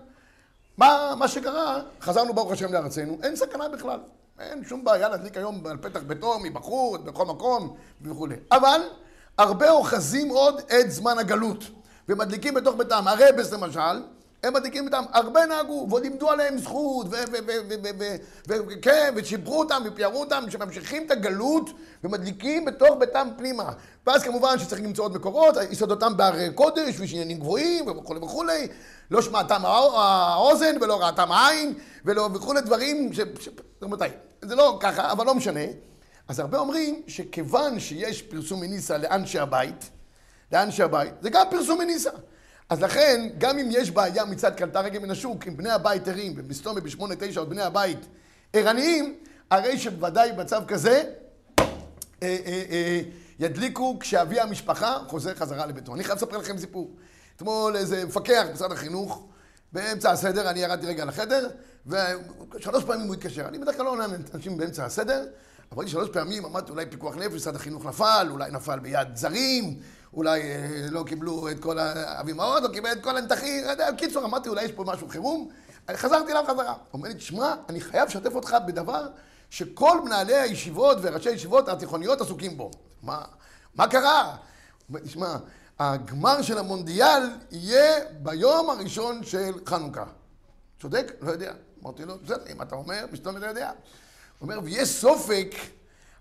מה, 0.77 1.13
מה 1.17 1.27
שקרה, 1.27 1.81
חזרנו 2.01 2.33
ברוך 2.33 2.51
השם 2.51 2.73
לארצנו, 2.73 3.17
אין 3.23 3.35
סכנה 3.35 3.69
בכלל. 3.69 3.99
אין 4.39 4.65
שום 4.65 4.83
בעיה 4.83 5.09
להדליק 5.09 5.37
היום 5.37 5.67
על 5.67 5.77
פתח 5.77 5.99
ביתו, 6.07 6.39
מבחוץ, 6.39 7.01
בכל 7.01 7.25
מקום 7.25 7.75
וכולי. 8.01 8.35
אבל 8.51 8.81
הרבה 9.37 9.69
אוחזים 9.71 10.29
עוד 10.29 10.59
את 10.59 10.91
זמן 10.91 11.17
הגלות. 11.19 11.63
ומדליקים 12.09 12.53
בתוך 12.53 12.75
ביתם, 12.75 13.07
הרבס 13.07 13.53
למשל, 13.53 14.03
הם 14.43 14.53
מדליקים 14.53 14.85
איתם, 14.85 15.03
הרבה 15.11 15.45
נהגו, 15.45 15.87
ועוד 15.89 16.03
לימדו 16.03 16.29
עליהם 16.29 16.57
זכות, 16.57 17.07
וכן, 18.47 19.13
ושיבחו 19.15 19.59
אותם, 19.59 19.81
ופיארו 19.85 20.19
אותם, 20.19 20.43
שממשיכים 20.49 21.05
את 21.05 21.11
הגלות, 21.11 21.69
ומדליקים 22.03 22.65
בתוך 22.65 22.95
ביתם 22.99 23.27
פנימה. 23.37 23.71
ואז 24.07 24.23
כמובן 24.23 24.59
שצריך 24.59 24.81
למצוא 24.81 25.05
עוד 25.05 25.15
מקורות, 25.15 25.55
יסודותם 25.71 26.17
בהרי 26.17 26.53
קודש, 26.55 26.99
ויש 26.99 27.13
עניינים 27.13 27.39
גבוהים, 27.39 27.87
וכולי 27.87 28.19
וכולי. 28.19 28.67
לא 29.11 29.21
שמעתם 29.21 29.65
האוזן, 29.65 30.75
ולא 30.81 31.05
ראתם 31.05 31.31
העין, 31.31 31.73
ולא 32.05 32.29
וכולי 32.33 32.61
דברים 32.61 33.13
ש... 33.13 33.19
מתי? 33.81 34.05
זה 34.41 34.55
לא 34.55 34.77
ככה, 34.81 35.11
אבל 35.11 35.25
לא 35.25 35.35
משנה. 35.35 35.65
אז 36.27 36.39
הרבה 36.39 36.57
אומרים 36.57 37.01
שכיוון 37.07 37.79
שיש 37.79 38.21
פרסום 38.21 38.59
מניסה 38.59 38.97
לאנשי 38.97 39.39
הבית, 39.39 39.89
לאנשי 40.51 40.83
הבית, 40.83 41.13
זה 41.21 41.29
גם 41.29 41.45
פרסום 41.51 41.79
מניסה. 41.79 42.09
אז 42.69 42.81
לכן, 42.81 43.27
גם 43.37 43.59
אם 43.59 43.67
יש 43.71 43.91
בעיה 43.91 44.25
מצד 44.25 44.55
קלטה 44.55 44.81
רגל 44.81 44.99
מן 44.99 45.11
השוק, 45.11 45.47
אם 45.47 45.57
בני 45.57 45.69
הבית 45.69 46.07
ערים, 46.07 46.33
ומסתום 46.37 46.75
בשמונה 46.75 47.15
תשע 47.19 47.39
עוד 47.39 47.49
בני 47.49 47.61
הבית 47.61 47.99
ערניים, 48.53 49.15
הרי 49.51 49.77
שבוודאי 49.77 50.31
במצב 50.31 50.63
כזה 50.67 51.03
אה, 51.59 51.63
אה, 52.23 52.63
אה, 52.69 53.01
ידליקו 53.39 53.97
כשאבי 53.99 54.39
המשפחה 54.39 54.97
חוזר 55.07 55.35
חזרה 55.35 55.65
לביתו. 55.65 55.95
אני 55.95 56.03
חייב 56.03 56.17
לספר 56.17 56.37
לכם 56.37 56.57
סיפור. 56.57 56.91
אתמול 57.35 57.75
איזה 57.75 58.05
מפקח 58.05 58.45
במשרד 58.49 58.71
החינוך, 58.71 59.27
באמצע 59.73 60.11
הסדר, 60.11 60.49
אני 60.49 60.59
ירדתי 60.59 60.85
רגע 60.85 61.05
לחדר, 61.05 61.49
ושלוש 61.87 62.83
פעמים 62.83 63.07
הוא 63.07 63.15
התקשר. 63.15 63.47
אני 63.47 63.59
בדרך 63.59 63.75
כלל 63.75 63.85
לא 63.85 63.91
עונה 63.91 64.07
לאנשים 64.07 64.57
באמצע 64.57 64.85
הסדר, 64.85 65.25
אבל 65.71 65.87
שלוש 65.87 66.09
פעמים 66.09 66.45
אמרתי, 66.45 66.71
אולי 66.71 66.85
פיקוח 66.85 67.15
נפש, 67.15 67.33
משרד 67.33 67.55
החינוך 67.55 67.85
נפל, 67.85 68.27
אולי 68.29 68.51
נפל 68.51 68.79
ביד 68.79 69.07
זרים, 69.15 69.79
אולי 70.13 70.41
אה, 70.41 70.85
לא 70.89 71.03
קיבלו 71.03 71.51
את 71.51 71.59
כל 71.59 71.79
האבי 71.79 72.33
מעוז, 72.33 72.63
לא 72.63 72.67
קיבל 72.67 72.91
את 72.91 73.03
כל 73.03 73.17
הנתחים, 73.17 73.63
קיצור, 73.97 74.25
אמרתי, 74.25 74.49
אולי 74.49 74.63
יש 74.63 74.71
פה 74.71 74.83
משהו 74.83 75.07
חירום. 75.07 75.49
חזרתי 75.95 76.31
אליו 76.31 76.43
חזרה. 76.47 76.73
אומר 76.93 77.09
לי, 77.09 77.15
תשמע, 77.15 77.55
אני 77.69 77.81
חייב 77.81 78.07
לשתף 78.07 78.35
אותך 78.35 78.55
בדבר 78.67 79.07
שכל 79.49 80.01
מנהלי 80.01 80.35
הישיבות 80.35 80.97
וראשי 81.01 81.29
הישיבות 81.29 81.69
התיכוניות 81.69 82.21
עסוקים 82.21 82.57
בו. 82.57 82.71
מה, 83.03 83.21
מה 83.75 83.87
קרה? 83.87 84.35
אומר, 84.89 84.99
תשמע, 84.99 85.35
הגמר 85.79 86.41
של 86.41 86.57
המונדיאל 86.57 87.29
יהיה 87.51 87.99
ביום 88.19 88.69
הראשון 88.69 89.23
של 89.23 89.51
חנוכה. 89.65 90.05
צודק? 90.81 91.11
לא 91.21 91.31
יודע. 91.31 91.53
אמרתי 91.83 92.05
לו, 92.05 92.17
בסדר, 92.23 92.43
אם 92.51 92.61
אתה 92.61 92.75
אומר, 92.75 93.05
פתאום 93.11 93.37
אתה 93.37 93.45
יודע. 93.45 93.67
הוא 93.67 93.75
אומר, 94.49 94.59
ויש 94.63 94.89
סופק, 94.89 95.55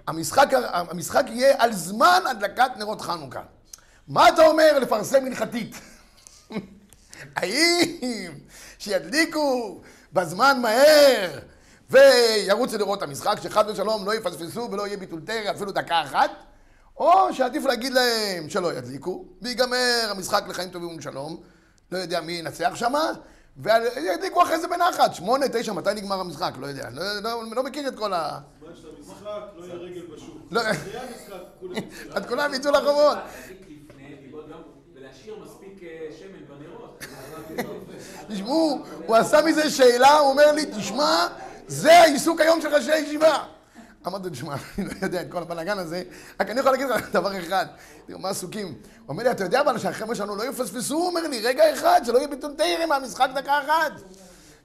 המשחק, 0.06 0.48
המשחק 0.72 1.24
יהיה 1.28 1.54
על 1.58 1.72
זמן 1.72 2.20
הדלקת 2.30 2.70
נרות 2.76 3.00
חנוכה. 3.00 3.42
מה 4.08 4.28
אתה 4.28 4.46
אומר 4.46 4.78
לפרסם 4.78 5.24
מנחתית? 5.24 5.76
האם 7.36 8.32
שידליקו 8.78 9.80
בזמן 10.12 10.58
מהר 10.62 11.38
וירוצו 11.90 12.78
לראות 12.78 12.98
את 12.98 13.02
המשחק, 13.02 13.36
שחד 13.42 13.64
ושלום 13.68 14.06
לא 14.06 14.14
יפספסו 14.14 14.68
ולא 14.72 14.86
יהיה 14.86 14.96
ביטול 14.96 15.20
תרא 15.24 15.50
אפילו 15.50 15.72
דקה 15.72 16.02
אחת? 16.02 16.30
או 16.96 17.34
שעדיף 17.34 17.64
להגיד 17.64 17.92
להם 17.92 18.48
שלא 18.48 18.72
ידליקו, 18.72 19.24
ויגמר 19.42 20.06
המשחק 20.10 20.44
לחיים 20.48 20.70
טובים 20.70 20.88
ולשלום, 20.88 21.36
לא 21.92 21.98
יודע 21.98 22.20
מי 22.20 22.32
ינצח 22.32 22.72
שמה, 22.74 23.10
וידליקו 23.56 24.42
אחרי 24.42 24.60
זה 24.60 24.68
בנחת, 24.68 25.14
שמונה, 25.14 25.46
תשע, 25.52 25.72
מתי 25.72 25.90
נגמר 25.94 26.20
המשחק? 26.20 26.52
לא 26.60 26.66
יודע, 26.66 26.90
לא, 26.90 27.20
לא, 27.20 27.42
לא 27.56 27.62
מכיר 27.62 27.88
את 27.88 27.96
כל 27.96 28.12
ה... 28.12 28.38
בזמן 28.60 28.76
של 28.76 28.88
המשחק 28.98 29.24
לא 29.56 29.64
יהיה 29.64 29.74
רגל 29.74 30.02
בשוק. 30.14 30.36
לא. 30.50 30.60
אחרי 30.60 30.98
המשחק 30.98 31.36
כולם 31.60 31.76
יצאו. 31.76 32.14
אז 32.16 32.26
כולם 32.26 32.54
יצאו 32.54 32.72
לרחובות. 32.72 33.18
אה. 37.58 37.64
תשמעו, 38.28 38.78
הוא 39.06 39.16
עשה 39.16 39.42
מזה 39.42 39.70
שאלה, 39.70 40.18
הוא 40.18 40.30
אומר 40.30 40.52
לי, 40.52 40.66
תשמע, 40.76 41.26
זה 41.66 41.92
העיסוק 41.98 42.40
היום 42.40 42.60
של 42.60 42.74
ראשי 42.74 42.92
הישיבה. 42.92 43.44
אמרתי, 44.06 44.30
תשמע, 44.30 44.54
אני 44.78 44.86
לא 44.86 44.92
יודע 45.02 45.22
את 45.22 45.26
כל 45.30 45.42
הבלאגן 45.42 45.78
הזה, 45.78 46.02
רק 46.40 46.50
אני 46.50 46.60
יכול 46.60 46.72
להגיד 46.72 46.86
לך 46.88 47.10
דבר 47.12 47.38
אחד, 47.38 47.66
תראו, 48.06 48.18
מה 48.18 48.28
עסוקים? 48.28 48.66
הוא 48.66 48.74
אומר 49.08 49.22
לי, 49.22 49.30
אתה 49.30 49.44
יודע 49.44 49.60
אבל 49.60 49.78
שהחבר'ה 49.78 50.14
שלנו 50.14 50.36
לא 50.36 50.44
יפספסו, 50.44 50.94
הוא 50.94 51.06
אומר 51.06 51.28
לי, 51.28 51.40
רגע 51.40 51.74
אחד, 51.74 52.00
שלא 52.04 52.18
יהיה 52.18 52.28
ביטול 52.28 52.54
תרם 52.56 52.88
מהמשחק 52.88 53.28
דקה 53.34 53.60
אחת. 53.60 53.92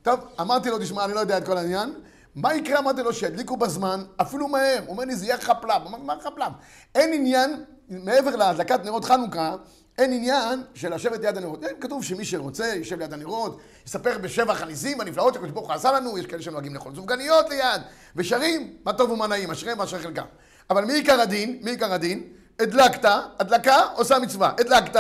טוב, 0.02 0.20
אמרתי 0.42 0.70
לו, 0.70 0.80
תשמע, 0.80 1.06
אני 1.06 1.14
לא 1.14 1.20
יודע 1.20 1.38
את 1.38 1.46
כל 1.46 1.58
העניין. 1.58 1.94
מה 2.36 2.56
יקרה? 2.56 2.80
אמרתי 2.80 3.04
לו, 3.04 3.14
שידליקו 3.14 3.58
בזמן, 3.58 4.04
אפילו 4.22 4.48
מהר. 4.48 4.80
הוא 4.80 4.90
אומר 4.90 5.06
לי, 5.06 5.16
זה 5.16 5.26
יהיה 5.26 5.38
חפלם. 5.38 5.82
אמרתי, 5.88 6.04
מה 6.04 6.16
חפלם? 6.24 6.52
אין 6.96 7.14
עניין, 7.14 7.64
מעבר 7.90 8.36
להדלקת 8.36 8.86
נרות 8.86 9.06
חנוכה, 9.06 9.56
אין 9.98 10.14
עניין 10.14 10.64
של 10.74 10.94
לשבת 10.94 11.20
ליד 11.20 11.38
הנרות. 11.38 11.64
אין, 11.64 11.76
כתוב 11.82 12.04
שמי 12.04 12.26
שרוצה, 12.26 12.66
יישב 12.66 13.00
ליד 13.00 13.14
הנרות, 13.14 13.60
יספר 13.86 14.18
בשבח 14.18 14.62
הניסים 14.62 15.02
הנפלאות 15.02 15.34
שהקדוש 15.34 15.52
ברוך 15.52 15.68
הוא 15.68 15.76
עשה 15.76 15.92
לנו, 15.92 16.18
יש 16.18 16.26
כאלה 16.26 16.42
שנוהגים 16.42 16.74
לאכול 16.74 16.96
סופגניות 16.96 17.50
ליד, 17.50 17.82
ושרים, 18.16 18.76
מה 18.86 18.94
טוב 18.94 19.12
ומה 19.12 19.28
נעים, 19.28 19.52
אשריהם 19.52 19.80
ואשרי 19.80 20.00
חלקם. 20.00 20.26
אבל 20.70 20.86
מי 20.86 20.94
עיקר 20.94 21.22
הדין? 21.22 21.60
מי 21.62 21.72
עיקר 21.72 21.94
הדין? 21.94 22.24
הדלקת, 22.60 23.10
הדלקה 23.40 23.82
עושה 23.96 24.20
מצווה. 24.20 24.52
הדלקת, 24.60 25.00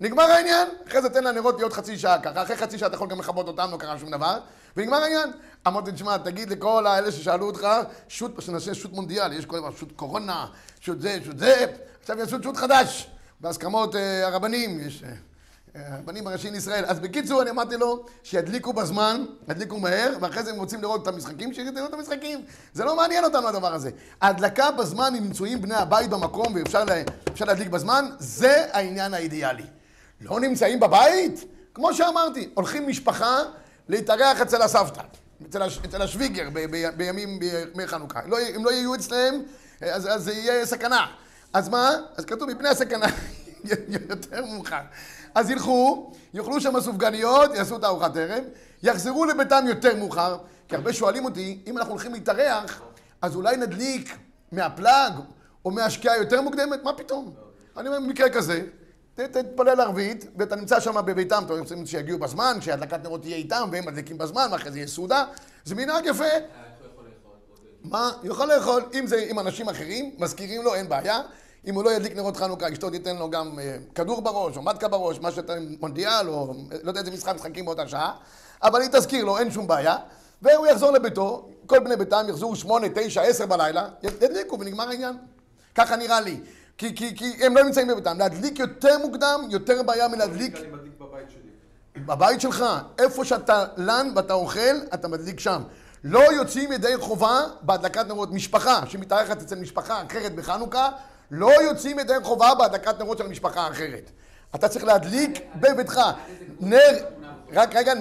נגמר 0.00 0.22
העניין, 0.22 0.68
אחרי 0.88 1.02
זה 1.02 1.08
תן 1.08 1.24
לנרות 1.24 1.56
להיות 1.56 1.72
חצי 1.72 1.98
שעה 1.98 2.18
ככה, 2.22 2.42
אחרי 2.42 2.56
חצי 2.56 2.78
שעה 2.78 2.88
אתה 2.88 2.96
יכול 2.96 3.08
גם 3.08 3.20
לכבות 3.20 3.48
אותם, 3.48 3.68
לא 3.72 3.76
קרה 3.76 3.98
שום 3.98 4.10
דבר, 4.10 4.38
ונגמר 4.76 4.96
העניין. 4.96 5.30
אמרתי, 5.66 5.92
תשמע, 5.92 6.16
תגיד 6.16 6.50
לכל 6.50 6.86
האלה 6.86 7.12
ששאלו 7.12 7.46
אותך, 7.46 7.68
שוט, 8.08 8.42
שנעשה 8.42 8.74
שוט 8.74 8.92
מונדיאל, 8.92 9.32
יש 9.32 9.46
כל 9.46 9.58
דבר, 9.58 9.70
שוט 9.76 9.92
קורונה, 9.96 10.46
שוט 10.80 11.00
זה, 11.00 11.18
שוט 11.24 11.38
זה, 11.38 11.66
עכשיו 12.00 12.18
יעשו 12.18 12.36
שוט 12.42 12.56
חדש, 12.56 13.10
בהסכמות 13.40 13.96
אה, 13.96 14.26
הרבנים, 14.26 14.80
יש 14.80 15.02
אה, 15.04 15.94
הרבנים 15.94 16.26
הראשיים 16.26 16.54
לישראל. 16.54 16.84
אז 16.84 17.00
בקיצור, 17.00 17.42
אני 17.42 17.50
אמרתי 17.50 17.76
לו, 17.76 18.04
שידליקו 18.22 18.72
בזמן, 18.72 19.24
ידליקו 19.48 19.80
מהר, 19.80 20.16
ואחרי 20.20 20.42
זה 20.42 20.50
הם 20.50 20.56
רוצים 20.56 20.82
לראות 20.82 21.02
את 21.02 21.08
המשחקים, 21.08 21.54
שיראו 21.54 21.86
את 21.86 21.92
המשחקים. 21.92 22.44
זה 22.72 22.84
לא 22.84 22.96
מעניין 22.96 23.24
אותנו 23.24 23.48
הדבר 23.48 23.74
הזה. 23.74 23.90
ההדלקה 24.20 24.70
בזמן, 24.70 25.12
אם 25.18 25.24
נמצאים 25.24 25.62
בני 25.62 25.74
הבית 25.74 26.10
במקום 26.10 26.54
ואפשר 26.54 26.84
לה, 26.84 27.02
להדליק 27.40 27.68
בזמן, 27.68 28.10
זה 28.18 28.66
העניין 28.72 29.14
האידיאלי. 29.14 29.64
לא 30.20 30.40
נמצאים 30.40 30.80
בבית? 30.80 31.44
כמו 31.74 31.94
שאמרתי, 31.94 32.50
הולכים 32.54 32.88
משפחה 32.88 33.38
להתארח 33.88 34.40
אצל 34.40 34.62
הסבתא, 34.62 35.02
אצל, 35.48 35.62
הש, 35.62 35.78
אצל 35.84 36.02
השוויגר 36.02 36.48
ב, 36.52 36.58
ב, 36.70 36.90
בימים, 36.96 37.38
בימי 37.38 37.86
חנוכה. 37.86 38.20
לא, 38.26 38.38
אם 38.56 38.64
לא 38.64 38.70
יהיו 38.70 38.94
אצלם, 38.94 39.42
אז 39.80 40.24
זה 40.24 40.32
יהיה 40.32 40.66
סכנה. 40.66 41.06
אז 41.52 41.68
מה? 41.68 41.90
אז 42.16 42.24
כתוב 42.24 42.50
מפני 42.50 42.68
הסכנה 42.68 43.06
יותר 44.10 44.44
מאוחר. 44.44 44.80
אז 45.34 45.50
ילכו, 45.50 46.12
יאכלו 46.34 46.60
שם 46.60 46.80
סופגניות, 46.80 47.54
יעשו 47.54 47.76
את 47.76 47.84
הארוחת 47.84 48.16
ערב, 48.16 48.44
יחזרו 48.82 49.24
לביתם 49.24 49.64
יותר 49.68 49.96
מאוחר, 49.96 50.36
כי 50.68 50.76
הרבה 50.76 50.92
שואלים 50.92 51.24
אותי, 51.24 51.58
אם 51.66 51.78
אנחנו 51.78 51.92
הולכים 51.92 52.12
להתארח, 52.12 52.82
אז 53.22 53.36
אולי 53.36 53.56
נדליק 53.56 54.16
מהפלאג 54.52 55.12
או 55.64 55.70
מהשקיעה 55.70 56.16
יותר 56.16 56.42
מוקדמת? 56.42 56.82
מה 56.84 56.92
פתאום? 56.92 57.34
אני 57.76 57.88
אומר, 57.88 58.00
במקרה 58.00 58.30
כזה, 58.30 58.62
תתפלל 59.14 59.80
ערבית, 59.80 60.24
ואתה 60.36 60.56
נמצא 60.56 60.80
שם 60.80 60.94
בביתם, 61.06 61.42
אתה 61.46 61.54
רוצה 61.54 61.74
שיגיעו 61.84 62.18
בזמן, 62.18 62.60
שהדלקת 62.60 63.02
נרות 63.02 63.22
תהיה 63.22 63.36
איתם, 63.36 63.68
והם 63.72 63.86
מדליקים 63.86 64.18
בזמן, 64.18 64.48
ואחרי 64.52 64.70
זה 64.70 64.78
יהיה 64.78 64.88
סעודה, 64.88 65.24
זה 65.64 65.74
מנהג 65.74 66.06
יפה. 66.06 66.24
מה? 67.90 68.10
יכול 68.22 68.52
לאכול, 68.54 68.82
אם 68.94 69.06
זה 69.06 69.26
עם 69.28 69.38
אנשים 69.38 69.68
אחרים, 69.68 70.10
מזכירים 70.18 70.62
לו, 70.62 70.74
אין 70.74 70.88
בעיה. 70.88 71.20
אם 71.66 71.74
הוא 71.74 71.84
לא 71.84 71.90
ידליק 71.90 72.16
נרות 72.16 72.36
חנוכה, 72.36 72.72
אשתו 72.72 72.90
תיתן 72.90 73.16
לו 73.16 73.30
גם 73.30 73.58
אה, 73.58 73.76
כדור 73.94 74.22
בראש, 74.22 74.56
או 74.56 74.62
מתקה 74.62 74.88
בראש, 74.88 75.20
מה 75.20 75.32
שאתה 75.32 75.54
מונדיאל, 75.80 76.28
או 76.28 76.54
לא 76.82 76.90
יודע 76.90 77.00
איזה 77.00 77.10
משחק 77.10 77.34
משחקים 77.34 77.64
באותה 77.64 77.88
שעה, 77.88 78.12
אבל 78.62 78.80
היא 78.80 78.88
תזכיר 78.92 79.24
לו, 79.24 79.38
אין 79.38 79.50
שום 79.50 79.66
בעיה, 79.66 79.96
והוא 80.42 80.66
יחזור 80.66 80.90
לביתו, 80.90 81.48
כל 81.66 81.78
בני 81.78 81.96
ביתם 81.96 82.26
יחזרו 82.28 82.56
שמונה, 82.56 82.86
תשע, 82.94 83.22
עשר 83.22 83.46
בלילה, 83.46 83.88
ידליקו 84.02 84.60
ונגמר 84.60 84.88
העניין. 84.88 85.16
ככה 85.74 85.96
נראה 85.96 86.20
לי. 86.20 86.40
כי, 86.78 86.94
כי, 86.94 87.16
כי 87.16 87.46
הם 87.46 87.56
לא 87.56 87.62
נמצאים 87.62 87.88
בביתם. 87.88 88.18
להדליק 88.18 88.58
יותר 88.58 88.98
מוקדם, 88.98 89.46
יותר 89.50 89.82
בעיה 89.82 90.08
מלהדליק... 90.08 90.56
אני 90.56 90.68
מדליק 90.68 90.92
בבית 91.00 91.30
שלי. 91.30 92.04
בבית 92.06 92.40
שלך, 92.40 92.64
איפה 92.98 93.24
שאתה 93.24 93.64
לן 93.76 94.12
ואתה 94.16 94.32
אוכל, 94.32 94.76
אתה 94.94 95.08
מדליק 95.08 95.40
שם. 95.40 95.62
לא 96.04 96.32
יוצאים 96.32 96.72
ידי 96.72 96.94
חובה 97.00 97.40
בהדלקת 97.62 98.06
נרות. 98.06 98.32
משפחה 98.32 98.80
שמתארחת 98.88 99.42
אצל 99.42 99.54
משפחה 99.54 100.02
אחרת 100.06 100.34
בחנוכה, 100.34 100.88
לא 101.30 101.50
יוצאים 101.62 101.98
ידי 101.98 102.14
חובה 102.22 102.54
בהדלקת 102.54 102.98
נרות 102.98 103.18
של 103.18 103.26
משפחה 103.26 103.68
אחרת. 103.68 104.10
אתה 104.54 104.68
צריך 104.68 104.84
להדליק 104.84 105.38
בביתך. 105.54 106.00
נר, 106.60 107.04
רק 107.52 107.76
רגע, 107.76 107.94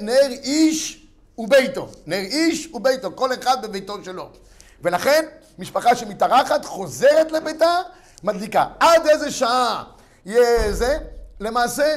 נר, 0.00 0.26
איש 0.42 1.06
וביתו. 1.38 1.88
נר 2.06 2.16
איש 2.16 2.68
וביתו, 2.74 3.10
כל 3.14 3.34
אחד 3.34 3.56
בביתו 3.62 4.04
שלו. 4.04 4.28
ולכן, 4.82 5.24
משפחה 5.58 5.96
שמתארחת 5.96 6.64
חוזרת 6.64 7.32
לביתה, 7.32 7.76
מדליקה. 8.22 8.66
עד 8.80 9.06
איזה 9.06 9.30
שעה 9.30 9.84
יהיה 10.26 10.72
זה? 10.72 10.98
למעשה, 11.40 11.96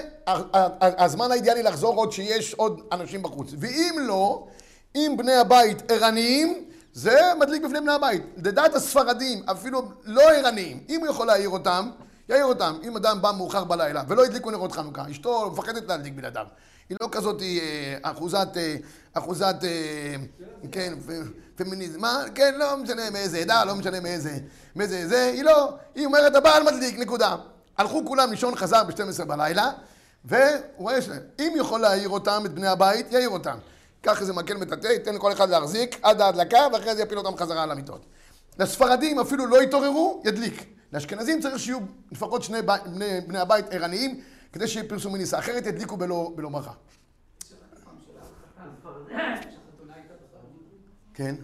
הזמן 0.82 1.32
האידיאלי 1.32 1.64
לחזור 1.64 1.96
עוד 1.96 2.12
שיש 2.12 2.54
עוד 2.54 2.82
אנשים 2.92 3.24
בחוץ. 3.24 3.52
ואם 3.60 3.96
לא, 4.00 4.48
אם 4.96 5.16
בני 5.18 5.36
הבית 5.36 5.92
ערניים, 5.92 6.66
זה 6.94 7.20
מדליק 7.40 7.64
בפני 7.64 7.82
בני 7.82 7.92
הבית. 7.92 8.24
לדעת 8.44 8.76
הספרדים, 8.76 9.44
אפילו 9.52 9.92
לא 10.04 10.32
ערניים, 10.32 10.84
אם 10.90 11.00
הוא 11.00 11.08
יכול 11.08 11.28
להעיר 11.28 11.50
אותם, 11.50 11.90
יעיר 12.30 12.46
אותם. 12.46 12.76
אם 12.84 12.98
אדם 12.98 13.22
בא 13.22 13.32
מאוחר 13.38 13.64
בלילה 13.64 14.04
ולא 14.08 14.26
הדליקו 14.26 14.52
נרות 14.52 14.72
חנוכה, 14.72 15.12
אשתו 15.12 15.52
מפחדת 15.52 15.88
להדליק 15.88 16.14
בלעדיו. 16.14 16.46
היא 16.90 16.98
לא 17.02 17.10
כזאת 17.12 17.42
אה, 17.42 17.98
אחוזת, 18.02 18.48
אה, 18.58 18.76
אחוזת, 19.14 19.56
אה, 19.64 20.16
כן, 20.72 20.94
פמיניזם, 21.56 22.02
מה, 22.02 22.24
כן, 22.36 22.56
לא 22.58 22.78
משנה 22.78 23.10
מאיזה 23.10 23.38
עדה, 23.38 23.66
לא 23.66 23.76
משנה 23.76 24.00
מאיזה, 24.00 24.38
מאיזה 24.76 25.08
זה, 25.08 25.24
היא 25.24 25.44
לא, 25.44 25.74
היא 25.96 26.06
אומרת 26.06 26.36
הבעל 26.36 26.64
מדליק, 26.64 27.00
נקודה. 27.00 27.36
הלכו 27.78 28.06
כולם 28.06 28.32
לישון, 28.32 28.56
חזר 28.56 28.84
ב-12 28.84 29.26
בלילה, 29.26 29.72
והוא 30.26 30.46
רואה 30.78 31.02
ש... 31.02 31.10
אם 31.40 31.54
יכול 31.58 31.82
להעיר 31.82 32.10
אותם, 32.10 32.44
את 32.46 32.54
בני 32.54 32.68
הבית, 32.68 33.12
יעיר 33.12 33.30
אותם. 33.30 33.58
קח 34.06 34.22
איזה 34.22 34.34
מקל 34.34 34.58
מטאטא, 34.58 34.88
ייתן 34.88 35.16
לכל 35.16 35.32
אחד 35.32 35.50
להחזיק 35.50 36.00
עד 36.02 36.22
ההדלקה, 36.22 36.58
ואחרי 36.74 36.96
זה 36.96 37.02
יפיל 37.04 37.18
אותם 37.18 37.38
חזרה 37.38 37.64
על 37.64 37.72
המיטות. 37.72 38.06
לספרדים 38.60 39.20
אפילו 39.20 39.46
לא 39.46 39.64
יתעוררו, 39.64 40.22
ידליק. 40.26 40.66
לאשכנזים 40.94 41.42
צריך 41.42 41.60
שיהיו 41.60 41.80
לפחות 42.12 42.44
שני 42.44 42.62
בי- 42.62 42.90
בני, 42.94 43.22
בני 43.28 43.40
הבית 43.40 43.66
ערניים, 43.72 44.22
כדי 44.54 44.68
שיהיה 44.68 44.90
פרסום 44.90 45.14
מניסה, 45.14 45.40
אחרת 45.40 45.66
ידליקו 45.66 45.98
בלא, 45.98 46.32
בלא 46.36 46.50
בכלל. 46.50 46.74
כן? 51.14 51.36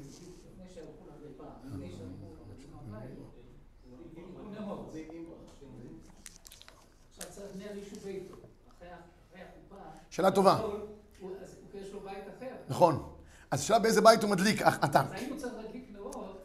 שאלה 10.10 10.32
טובה. 10.32 10.54
הוא- 10.54 10.74
הוא- 11.20 11.32
אז 11.44 11.56
הוא- 11.74 11.82
יש 11.82 11.92
לו 11.94 12.00
בית 12.00 12.24
אחר. 12.38 12.48
נכון. 12.72 13.04
אז 13.52 13.60
השאלה 13.60 13.80
באיזה 13.80 14.02
בית 14.02 14.24
הוא 14.24 14.32
מדליק, 14.32 14.62
אתה. 14.62 15.00
אז 15.00 15.06
האם 15.12 15.30
הוא 15.30 15.38
צריך 15.38 15.54
להדליק 15.64 15.84
נרות? 15.94 16.42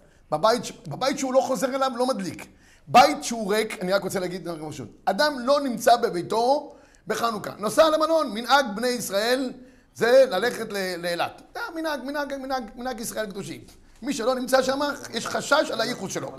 בבית, 0.88 1.18
שהוא 1.18 1.34
לא 1.34 1.40
חוזר 1.40 1.74
אליו, 1.74 1.92
לא 1.96 2.06
מדליק. 2.06 2.46
בית 2.88 3.24
שהוא 3.24 3.54
ריק, 3.54 3.82
אני 3.82 3.92
רק 3.92 4.02
רוצה 4.02 4.20
להגיד 4.20 4.44
דבר 4.44 4.70
פשוט. 4.70 4.88
אדם 5.04 5.38
לא 5.38 5.60
נמצא 5.60 5.96
בביתו 5.96 6.74
בחנוכה. 7.06 7.50
נוסע 7.58 7.90
למלון, 7.90 8.34
מנהג 8.34 8.66
בני 8.76 8.88
ישראל 8.88 9.52
זה 9.94 10.24
ללכת 10.30 10.66
לאילת. 10.98 11.42
זה 11.54 11.60
מנהג, 11.74 12.00
מנהג, 12.04 12.34
מנהג, 12.36 12.64
מנהג 12.74 13.00
ישראל 13.00 13.26
קדושים. 13.26 13.60
מי 14.02 14.12
שלא 14.12 14.34
נמצא 14.34 14.62
שם, 14.62 14.80
יש 15.14 15.26
חשש 15.26 15.70
על 15.70 15.80
הייחוס 15.80 16.12
שלו. 16.12 16.32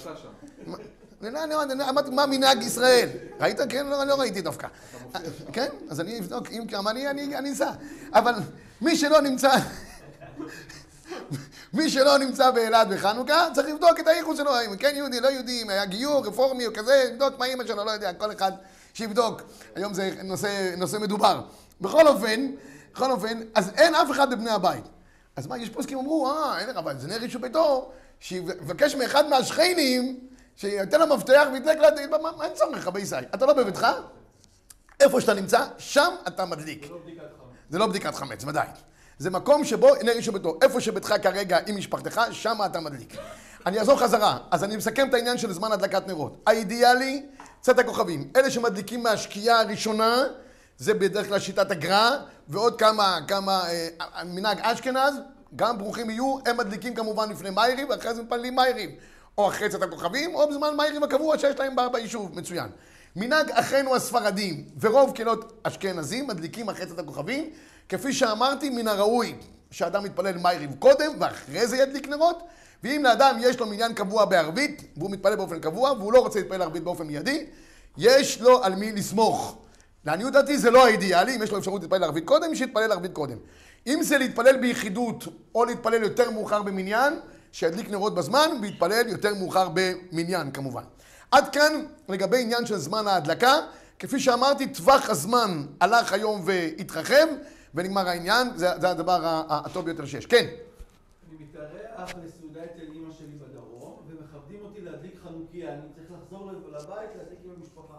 אמרתי, 1.90 2.12
מה 2.12 2.26
מנהג 2.26 2.64
ישראל? 2.64 3.10
ראית? 3.40 3.60
כן, 3.70 3.88
לא, 3.88 4.04
לא 4.04 4.20
ראיתי 4.20 4.42
דווקא. 4.42 4.68
כן? 5.54 5.68
אז 5.90 6.00
אני 6.00 6.20
אבדוק, 6.20 6.48
אם 6.52 6.68
כמה 6.68 6.92
אני, 6.92 7.10
אני, 7.10 7.54
אסע. 7.54 7.72
אבל 8.14 8.34
מי 8.82 8.98
שלא 8.98 9.22
נמצא... 9.22 9.50
מי 11.74 11.90
שלא 11.90 12.18
נמצא 12.18 12.52
באילת 12.52 12.88
בחנוכה, 12.88 13.48
צריך 13.54 13.68
לבדוק 13.68 14.00
את 14.00 14.08
הייחוס 14.08 14.38
שלו, 14.38 14.52
אם 14.66 14.78
כן 14.78 14.92
יהודי, 14.96 15.20
לא 15.20 15.28
יהודי, 15.28 15.62
אם 15.62 15.70
היה 15.70 15.86
גיור, 15.86 16.26
רפורמי 16.26 16.68
או 16.68 16.74
כזה, 16.74 17.04
לבדוק 17.12 17.40
מה 17.40 17.46
אימא 17.46 17.66
שלו, 17.66 17.86
לא 17.86 17.92
יודע, 17.92 18.14
כל 18.14 18.32
אחד 18.32 18.52
שיבדוק. 18.94 19.42
היום 19.76 19.94
זה 19.94 20.12
נושא, 20.24 20.74
נושא 20.78 20.98
מדובר. 20.98 21.42
בכל 21.82 22.08
אופן, 22.08 22.52
בכל 22.94 23.12
אופן, 23.12 23.42
אז 23.56 23.72
אין 23.76 23.96
אף 23.96 24.12
אחד 24.12 24.30
בבני 24.32 24.50
הבית. 24.50 24.84
אז 25.36 25.48
מה, 25.48 25.58
יש 25.58 25.70
פוסקים 25.70 25.98
אמרו, 25.98 26.32
אה, 26.32 26.60
אין 26.60 26.70
לך 26.70 26.80
זה 26.98 27.08
נר 27.08 27.24
איש 27.24 27.36
ביתו, 27.36 27.92
שיבקש 28.20 28.96
מאחד 28.96 29.30
מהשכנים, 29.30 30.20
שייתן 30.58 31.10
מפתח 31.10 31.48
וידלק 31.54 31.78
לה, 31.78 32.18
מה, 32.22 32.46
אין 32.46 32.54
צורך, 32.54 32.88
רבי 32.88 33.02
ישי? 33.02 33.16
אתה 33.36 33.46
לא 33.46 33.54
בביתך? 33.54 33.88
איפה 35.00 35.22
שאתה 35.22 35.34
נמצא, 35.34 35.66
שם 35.78 36.10
אתה 36.28 36.46
מדליק. 36.46 36.90
לא 36.90 36.98
בדיקת 36.98 37.22
חמץ. 37.22 37.56
זה 37.70 37.78
לא 37.78 37.88
בדיקת 37.88 38.16
חמץ, 38.16 38.44
ודאי. 38.44 38.68
זה 39.18 39.30
מקום 39.30 39.66
שבו 39.66 39.96
נר 40.04 40.12
איש 40.12 40.28
וביתו. 40.28 40.58
איפה 40.62 40.82
שביתך 40.82 41.14
כרגע 41.24 41.58
עם 41.66 41.78
משפחתך, 41.78 42.22
שם 42.32 42.58
אתה 42.66 42.80
מדליק. 42.80 43.14
אני 43.66 43.80
אחזור 43.80 44.00
חזרה. 44.00 44.38
אז 44.52 44.64
אני 44.64 44.78
מסכם 44.78 45.10
את 45.10 45.14
העניין 45.14 45.38
של 45.38 45.54
זמן 45.54 45.72
הדלקת 45.72 46.08
נרות. 46.08 46.38
האידיאלי, 46.48 47.26
צאת 47.62 47.80
הכוכבים. 47.80 48.32
אלה 48.36 48.52
שמדליקים 48.52 49.04
מהשקיעה 49.04 49.60
הראשונה, 49.60 50.24
זה 50.78 50.94
בדרך 50.94 51.28
כלל 51.28 51.40
שיטת 51.40 51.72
הגר"א, 51.72 52.10
ועוד 52.48 52.80
כמה, 52.80 53.20
כמה, 53.28 53.64
אה, 53.70 54.24
מנהג 54.24 54.60
אשכנז, 54.62 55.14
גם 55.56 55.78
ברוכים 55.78 56.10
יהיו, 56.10 56.38
הם 56.46 56.58
מדליקים 56.58 56.96
כמובן 56.96 57.30
לפני 57.30 57.50
מאירים, 57.50 57.90
ואחרי 57.90 58.14
זה 58.14 58.22
מתפללים 58.22 58.56
מאירים. 58.56 58.96
או 59.38 59.48
אחרי 59.48 59.70
צאת 59.70 59.82
הכוכבים, 59.82 60.36
או 60.36 60.50
בזמן 60.50 60.76
מאירים 60.76 61.04
הקבוע 61.04 61.38
שיש 61.38 61.60
להם 61.60 61.76
ביישוב, 61.92 62.40
מצוין. 62.40 62.70
מנהג 63.16 63.52
אחינו 63.52 63.96
הספרדים 63.96 64.66
ורוב 64.80 65.16
קהילות 65.16 65.54
אשכנזים 65.64 66.28
מדליקים 66.28 66.70
אחרי 66.70 66.86
צאת 66.86 67.00
הכוכבים, 67.00 67.50
כפי 67.90 68.14
שאמרתי, 68.14 68.70
מן 68.70 68.88
הראוי 68.88 69.36
שאדם 69.72 70.06
יתפלל 70.06 70.38
מאירים 70.38 70.74
קודם 70.74 71.12
ואחרי 71.20 71.68
זה 71.68 71.78
ידליק 71.78 72.08
נרות, 72.08 72.44
ואם 72.84 73.02
לאדם 73.04 73.38
יש 73.40 73.60
לו 73.60 73.66
מניין 73.66 73.94
קבוע 73.94 74.26
בערבית, 74.26 74.84
והוא 74.98 75.12
מתפלל 75.12 75.36
באופן 75.36 75.60
קבוע, 75.60 75.92
והוא 75.92 76.14
לא 76.14 76.20
רוצה 76.20 76.40
להתפלל 76.40 76.62
ערבית 76.62 76.84
באופן 76.84 77.08
מיידי, 77.08 77.46
יש 77.98 78.42
לו 78.42 78.64
על 78.64 78.76
מי 78.76 78.92
לסמוך. 78.92 79.58
לעניות 80.06 80.34
דעתי 80.34 80.58
זה 80.58 80.72
לא 80.72 80.86
האידיאלי, 80.86 81.36
אם 81.36 81.44
יש 81.44 81.52
לו 81.52 81.58
אפשרות 81.58 81.82
להתפלל 81.82 82.04
ערבית 82.04 82.26
קודם, 82.26 82.56
שיתפלל 82.56 82.92
ערבית 82.92 83.14
קודם. 83.14 83.38
אם 83.88 84.00
זה 84.04 84.18
להתפלל 84.18 84.58
ביחידות, 84.58 85.24
או 85.56 85.66
להתפלל 85.66 86.04
יותר 86.04 86.32
מאוחר 86.32 86.62
במניין, 86.62 87.14
שידליק 87.52 87.90
נרות 87.90 88.16
בזמן, 88.16 88.50
ויתפלל 88.62 89.08
יותר 89.08 89.34
מאוחר 89.36 89.70
במניין 89.74 90.52
כמובן. 90.52 90.84
עד 91.32 91.50
כאן 91.50 91.86
לגבי 92.10 92.42
עניין 92.42 92.66
של 92.66 92.78
זמן 92.78 93.08
ההדלקה. 93.08 93.54
כפי 94.00 94.20
שאמרתי, 94.20 94.68
טווח 94.68 95.10
הזמן 95.10 95.66
הלך 95.82 96.14
היום 96.14 96.42
והתרחב, 96.46 97.28
ונגמר 97.76 98.08
העניין, 98.08 98.48
זה, 98.56 98.68
זה 98.80 98.90
הדבר 98.90 99.46
הטוב 99.50 99.86
ביותר 99.86 100.06
שיש. 100.06 100.26
כן, 100.26 100.46
אני 101.30 101.38
מתארח 101.40 102.14
לסעודה 102.26 102.60
אצל 102.66 102.82
אימא 102.82 103.14
שלי 103.14 103.36
בדרום, 103.36 104.02
ומכבדים 104.08 104.60
אותי 104.62 104.82
להדליק 104.82 105.16
חנוכיה. 105.24 105.74
אני 105.74 105.82
צריך 105.96 106.08
לחזור 106.12 106.52
לבית 106.52 107.10
להדליק 107.18 107.40
עם 107.44 107.52
המשפחה. 107.58 107.98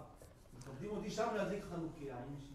מכבדים 0.59 0.91
אותי 0.91 1.11
שם 1.11 1.27
להדליק 1.37 1.63
חנוכיה. 1.71 2.15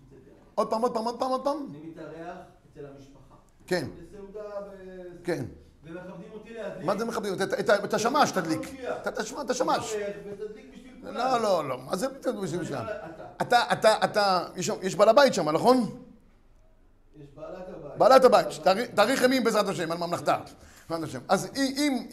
זה 0.09 0.15
דרך? 0.25 0.35
עוד 0.55 0.69
פעם, 0.69 0.81
עוד 0.81 0.93
פעם, 0.93 1.05
עוד 1.05 1.19
פעם, 1.19 1.31
עוד 1.31 1.43
פעם. 1.43 1.67
אני 1.69 1.89
מתארח 1.89 2.37
אצל 2.71 2.85
המשפחה. 2.85 3.35
כן, 3.67 3.87
לסעודה 4.03 4.43
ב... 4.61 4.75
כן. 5.23 5.45
ומכבדים 5.83 6.31
אותי 6.33 6.53
להדליק. 6.53 6.85
מה 6.85 6.97
זה 6.97 7.05
מכבדים? 7.05 7.33
את- 7.33 7.93
השמש 7.93 8.31
תדליק. 8.31 8.59
את 9.41 9.49
השמש. 9.49 9.93
לא, 11.03 11.41
לא, 11.41 11.69
לא. 11.69 11.77
מה 11.77 11.95
זה 11.95 12.07
בשביל 12.41 12.65
שלנו? 12.65 12.81
אומר, 12.81 12.91
אתה. 13.41 13.63
אתה, 13.71 13.93
אתה, 14.03 14.47
יש 14.55 14.65
שם- 14.67 14.75
יש 14.81 14.95
בעל 14.95 15.09
הבית 15.09 15.33
שם, 15.33 15.49
נכון? 15.49 15.77
יש 17.15 17.27
בעלת 17.35 17.57
הבית. 17.69 17.97
בעלת 17.97 18.25
הבית, 18.25 18.47
תאריך- 18.63 18.89
ימים 19.23 19.43
בעזרת 19.43 19.67
השם, 19.67 19.91
על 19.91 19.97
ממלכתה. 19.97 20.37
בעזרת 20.89 21.09
השם. 21.09 21.19
אז 21.29 21.45
אם, 21.55 21.73
היא- 21.77 22.07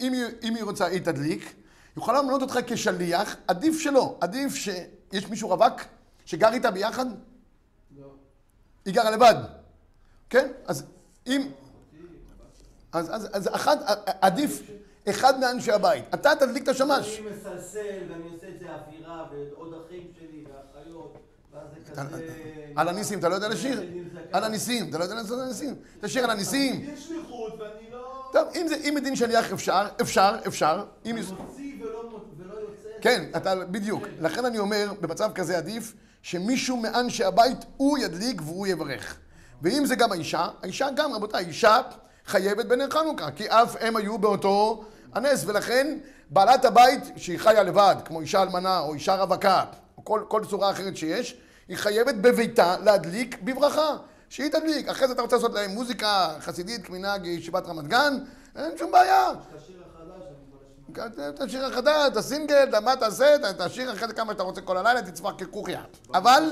רוצה, 0.61 0.85
היא 0.85 1.01
תדליק, 1.01 1.53
יכולה 1.97 2.21
למנות 2.21 2.41
אותך 2.41 2.59
כשליח, 2.67 3.35
עדיף 3.47 3.79
שלא. 3.79 4.17
עדיף 4.21 4.55
שיש 4.55 5.27
מישהו 5.29 5.49
רווק 5.49 5.81
שגר 6.25 6.53
איתה 6.53 6.71
ביחד, 6.71 7.05
לא. 7.97 8.07
היא 8.85 8.93
גרה 8.93 9.11
לבד. 9.11 9.35
כן? 10.29 10.51
אז 10.65 10.83
אם... 11.27 11.47
אז, 12.91 13.15
אז, 13.15 13.27
אז 13.33 13.47
אחד, 13.55 13.77
עדיף 14.21 14.61
אחד 15.09 15.39
מאנשי 15.39 15.71
הבית. 15.71 16.05
אתה 16.13 16.35
תדליק 16.39 16.63
את 16.63 16.67
השמש. 16.67 17.19
אני 17.19 17.29
מסלסל 17.29 17.79
ואני 18.09 18.29
עושה 18.33 18.47
את 18.47 18.59
זה 18.59 18.65
אווירה 18.65 19.25
ועוד 19.31 19.73
אחים 19.85 20.07
שלי 20.19 20.45
ואחיות. 20.45 21.17
על 22.75 22.87
הניסים, 22.87 23.19
אתה 23.19 23.29
לא 23.29 23.35
יודע 23.35 23.47
לשיר? 23.47 23.81
על 24.31 24.43
הניסים, 24.43 24.89
אתה 24.89 24.97
לא 24.97 25.03
יודע 25.03 25.15
לעשות 25.15 25.39
על 25.39 25.45
הניסים? 25.45 25.75
תשיר 26.01 26.23
על 26.23 26.29
הניסים. 26.29 26.81
יש 26.93 27.07
שליחות 27.07 27.53
ואני 27.59 27.91
לא... 27.91 28.29
טוב, 28.33 28.47
אם 28.55 28.67
זה, 28.67 28.75
אם 28.75 28.93
מדין 28.95 29.15
שליח 29.15 29.53
אפשר, 29.53 29.87
אפשר, 30.01 30.35
אפשר. 30.47 30.85
אם... 31.05 31.15
מוציא 31.15 31.73
ולא 31.83 32.53
יוצא. 32.53 32.89
כן, 33.01 33.23
אתה, 33.37 33.65
בדיוק. 33.65 34.03
לכן 34.19 34.45
אני 34.45 34.59
אומר, 34.59 34.91
במצב 35.01 35.31
כזה 35.35 35.57
עדיף 35.57 35.93
שמישהו 36.21 36.77
מאנשי 36.77 37.23
הבית, 37.23 37.57
הוא 37.77 37.97
ידליק 37.97 38.41
והוא 38.41 38.67
יברך. 38.67 39.17
ואם 39.61 39.85
זה 39.85 39.95
גם 39.95 40.11
האישה, 40.11 40.47
האישה 40.63 40.87
גם, 40.95 41.13
רבותיי, 41.13 41.45
אישה 41.45 41.81
חייבת 42.31 42.65
בנר 42.65 42.89
חנוכה, 42.89 43.31
כי 43.31 43.49
אף 43.49 43.75
הם 43.79 43.95
היו 43.95 44.17
באותו 44.17 44.85
הנס, 45.13 45.43
ולכן 45.45 45.97
בעלת 46.29 46.65
הבית, 46.65 47.03
שהיא 47.17 47.39
חיה 47.39 47.63
לבד, 47.63 47.95
כמו 48.05 48.21
אישה 48.21 48.41
אלמנה 48.41 48.79
או 48.79 48.93
אישה 48.93 49.15
רווקה, 49.15 49.63
או 49.97 50.05
כל, 50.05 50.23
כל 50.27 50.45
צורה 50.49 50.71
אחרת 50.71 50.97
שיש, 50.97 51.37
היא 51.67 51.77
חייבת 51.77 52.15
בביתה 52.15 52.75
להדליק 52.83 53.41
בברכה. 53.41 53.97
שהיא 54.29 54.51
תדליק. 54.51 54.87
אחרי 54.87 55.07
זה 55.07 55.13
אתה 55.13 55.21
רוצה 55.21 55.35
לעשות 55.35 55.53
להם 55.53 55.71
מוזיקה 55.71 56.35
חסידית 56.39 56.85
כמנהג 56.85 57.25
ישיבת 57.25 57.65
רמת 57.65 57.87
גן, 57.87 58.17
אין 58.55 58.77
שום 58.77 58.91
בעיה. 58.91 59.31
את 59.31 59.55
השיר 59.55 59.81
החדש. 60.95 61.55
את 61.55 61.71
החדש, 61.71 62.11
את 62.11 62.17
הסינגל, 62.17 62.79
מה 62.79 62.95
תעשה, 62.95 63.35
את 63.49 63.61
השיר 63.61 63.93
אחרי 63.93 64.07
זה 64.07 64.13
כמה 64.13 64.33
שאתה 64.33 64.43
רוצה 64.43 64.61
כל 64.61 64.77
הלילה, 64.77 65.01
תצמח 65.01 65.33
ככוכיה. 65.37 65.83
אבל 66.13 66.43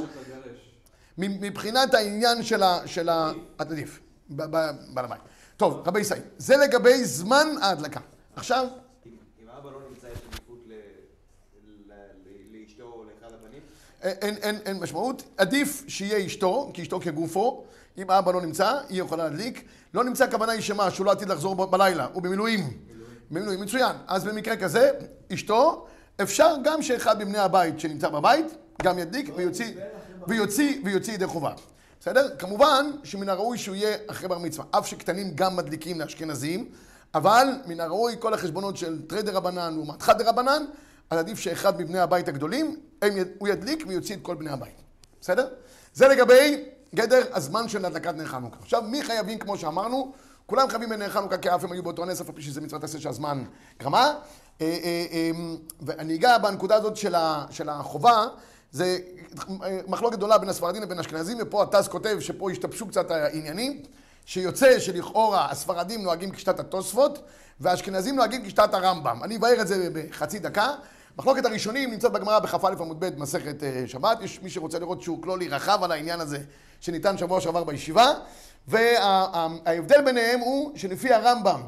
מבחינת 1.18 1.94
העניין 1.94 2.44
של 2.44 2.64
ה... 2.64 2.80
ה... 3.10 3.32
עדיף, 3.58 4.00
בעל 4.30 5.06
הבית. 5.06 5.22
טוב, 5.60 5.82
רבי 5.86 6.00
ישראל, 6.00 6.22
זה 6.38 6.58
לגבי 6.58 7.06
זמן 7.06 7.48
ההדלקה. 7.62 8.00
עכשיו, 8.36 8.68
אם 9.06 9.48
האבא 9.56 9.72
לא 9.72 9.80
נמצא, 9.90 10.08
יש 10.08 10.20
עדיפות 10.28 10.60
לאשתו 12.52 12.84
או 12.84 13.04
לאחד 13.04 13.34
הבנים? 13.34 13.62
אין, 14.02 14.36
אין, 14.36 14.56
אין 14.66 14.80
משמעות, 14.80 15.24
עדיף 15.38 15.84
שיהיה 15.88 16.26
אשתו, 16.26 16.72
כי 16.74 16.82
אשתו 16.82 17.00
כגופו, 17.00 17.64
אם 17.98 18.10
האבא 18.10 18.32
לא 18.32 18.42
נמצא, 18.42 18.80
היא 18.90 19.02
יכולה 19.02 19.24
להדליק. 19.24 19.64
לא 19.94 20.04
נמצא, 20.04 20.24
הכוונה 20.24 20.52
היא 20.52 20.62
שמה, 20.62 20.92
שהוא 20.92 21.06
לא 21.06 21.12
עתיד 21.12 21.30
לחזור 21.30 21.56
בלילה, 21.56 22.08
הוא 22.14 22.24
במילואים. 22.24 22.78
במילואים, 23.32 23.62
מצוין. 23.62 23.96
אז 24.08 24.24
במקרה 24.24 24.58
כזה, 24.58 24.92
אשתו, 25.34 25.88
אפשר 26.22 26.56
גם 26.64 26.82
שאחד 26.82 27.20
מבני 27.20 27.40
הבית 27.40 27.80
שנמצא 27.80 28.10
בבית, 28.10 28.46
גם 28.82 29.00
ידליק 29.00 29.32
ויוציא, 29.36 29.74
ויוציא, 30.28 30.82
ויוציא 30.86 31.14
ידי 31.14 31.28
חובה. 31.28 31.54
בסדר? 32.00 32.30
כמובן 32.40 32.92
שמן 33.04 33.30
הראוי 33.30 33.58
שהוא 33.58 33.76
יהיה 33.76 33.98
אחרי 34.08 34.28
בר 34.28 34.38
מצווה. 34.38 34.66
אף 34.72 34.88
שקטנים 34.88 35.32
גם 35.36 35.56
מדליקים 35.56 36.00
לאשכנזים, 36.00 36.70
אבל 37.14 37.48
מן 37.66 37.80
הראוי 37.80 38.16
כל 38.20 38.34
החשבונות 38.34 38.78
של 38.78 39.02
תרי 39.08 39.32
רבנן 39.32 39.74
לעומת 39.74 40.02
חד 40.02 40.18
דה 40.18 40.30
רבנן, 40.30 40.66
אז 41.10 41.20
עדיף 41.20 41.40
שאחד 41.40 41.82
מבני 41.82 42.00
הבית 42.00 42.28
הגדולים, 42.28 42.80
הוא 43.40 43.48
ידליק 43.48 43.84
ויוציא 43.88 44.16
את 44.16 44.22
כל 44.22 44.36
בני 44.36 44.50
הבית. 44.50 44.82
בסדר? 45.22 45.48
זה 45.94 46.08
לגבי 46.08 46.66
גדר 46.96 47.22
הזמן 47.34 47.70
של 47.70 47.86
הדלקת 47.86 48.16
נר 48.16 48.26
חנוכה. 48.26 48.58
עכשיו, 48.62 48.82
מי 48.82 49.04
חייבים, 49.04 49.40
כמו 49.40 49.58
שאמרנו, 49.58 50.14
כולם 50.46 50.70
חייבים 50.70 50.90
בנר 50.90 51.10
חנוכה 51.10 51.38
כי 51.38 51.56
אף 51.56 51.64
הם 51.64 51.72
היו 51.72 51.84
באותו 51.84 52.06
נס, 52.06 52.22
אף 52.22 52.30
על 52.30 52.36
פי 52.36 52.42
שזה 52.42 52.62
מצוות 52.62 52.84
עשה 52.84 53.00
שהזמן 53.00 53.44
גרמה. 53.80 54.14
אה, 54.62 54.68
אה, 54.84 55.06
אה, 55.12 55.32
ואני 55.82 56.16
אגע 56.16 56.38
בנקודה 56.38 56.76
הזאת 56.76 56.98
של 57.52 57.70
החובה, 57.70 58.26
זה 58.72 58.98
אה, 59.64 59.80
מחלוקת 59.88 60.18
גדולה 60.18 60.38
בין 60.38 60.50
הספרדים 60.50 60.82
לבין 60.82 60.98
האשכנזים, 60.98 61.38
ופה 61.42 61.64
הטס 61.64 61.88
כותב 61.88 62.18
שפה 62.20 62.52
השתבשו 62.52 62.88
קצת 62.88 63.12
העניינים, 63.12 63.82
שיוצא 64.26 64.80
שלכאורה 64.80 65.52
הספרדים 65.52 66.04
נוהגים 66.04 66.32
כשיטת 66.32 66.60
התוספות, 66.60 67.20
והאשכנזים 67.60 68.16
נוהגים 68.16 68.44
כשיטת 68.44 68.74
הרמב"ם. 68.74 69.24
אני 69.24 69.38
אבאר 69.38 69.62
את 69.62 69.68
זה 69.68 69.90
בחצי 69.94 70.40
דקה. 70.40 70.70
מחלוקת 71.18 71.46
הראשונים 71.46 71.92
נמצאת 71.92 72.12
בגמרא 72.12 72.40
בכ"א 72.40 72.68
עמוד 72.80 73.00
ב' 73.00 73.20
מסכת 73.20 73.64
אה, 73.64 73.84
שבת, 73.88 74.18
יש 74.22 74.42
מי 74.42 74.50
שרוצה 74.50 74.80
לראות 74.80 75.02
שהוא 75.02 75.24
כלולי 75.24 75.48
רחב 75.48 75.84
על 75.84 75.92
העניין 75.92 76.20
הזה 76.20 76.40
שניתן 76.82 77.18
שבוע 77.18 77.42
שעבר 77.42 77.64
בישיבה, 77.64 78.12
וההבדל 78.68 80.02
ביניהם 80.06 80.40
הוא 80.40 80.72
שלפי 80.78 81.14
הרמב"ם, 81.14 81.62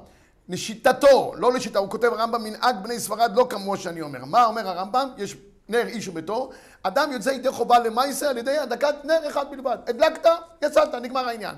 לשיטתו, 0.49 1.33
לא 1.35 1.53
לשיטה, 1.53 1.79
הוא 1.79 1.89
כותב 1.89 2.07
הרמב"ם 2.07 2.43
מנהג 2.43 2.75
בני 2.83 2.99
ספרד 2.99 3.31
לא 3.35 3.47
כמו 3.49 3.77
שאני 3.77 4.01
אומר. 4.01 4.25
מה 4.25 4.45
אומר 4.45 4.67
הרמב"ם? 4.67 5.09
יש 5.17 5.35
נר 5.71 5.87
איש 5.87 6.07
וביתו, 6.07 6.49
אדם 6.83 7.11
יוצא 7.11 7.29
ידי 7.29 7.51
חובה 7.51 7.79
למעשה 7.79 8.29
על 8.29 8.37
ידי 8.37 8.57
הדלקת 8.57 8.95
נר 9.03 9.27
אחד 9.27 9.51
בלבד. 9.51 9.77
הדלקת, 9.87 10.29
יצאת, 10.61 10.95
נגמר 10.95 11.27
העניין. 11.27 11.55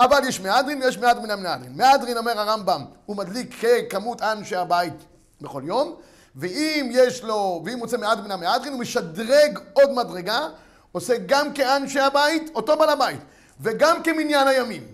אבל 0.00 0.20
יש 0.28 0.40
מהדרין 0.40 0.82
ויש 0.82 0.98
מהדרין 0.98 1.24
מן 1.24 1.30
המהדרין. 1.30 1.72
מהדרין 1.76 2.16
אומר 2.16 2.40
הרמב"ם, 2.40 2.84
הוא 3.06 3.16
מדליק 3.16 3.54
ככמות 3.60 4.22
אנשי 4.22 4.56
הבית 4.56 4.94
בכל 5.40 5.62
יום, 5.64 5.96
ואם 6.36 6.90
יש 6.92 7.22
לו, 7.22 7.62
ואם 7.64 7.78
מוצא 7.78 7.96
מהדרין 7.96 8.24
מן 8.24 8.30
המהדרין, 8.30 8.72
הוא 8.72 8.80
משדרג 8.80 9.58
עוד 9.72 9.90
מדרגה, 9.90 10.48
עושה 10.92 11.14
גם 11.26 11.52
כאנשי 11.52 12.00
הבית, 12.00 12.50
אותו 12.54 12.76
בעל 12.76 12.88
הבית, 12.88 13.20
וגם 13.60 14.02
כמניין 14.02 14.48
הימים. 14.48 14.86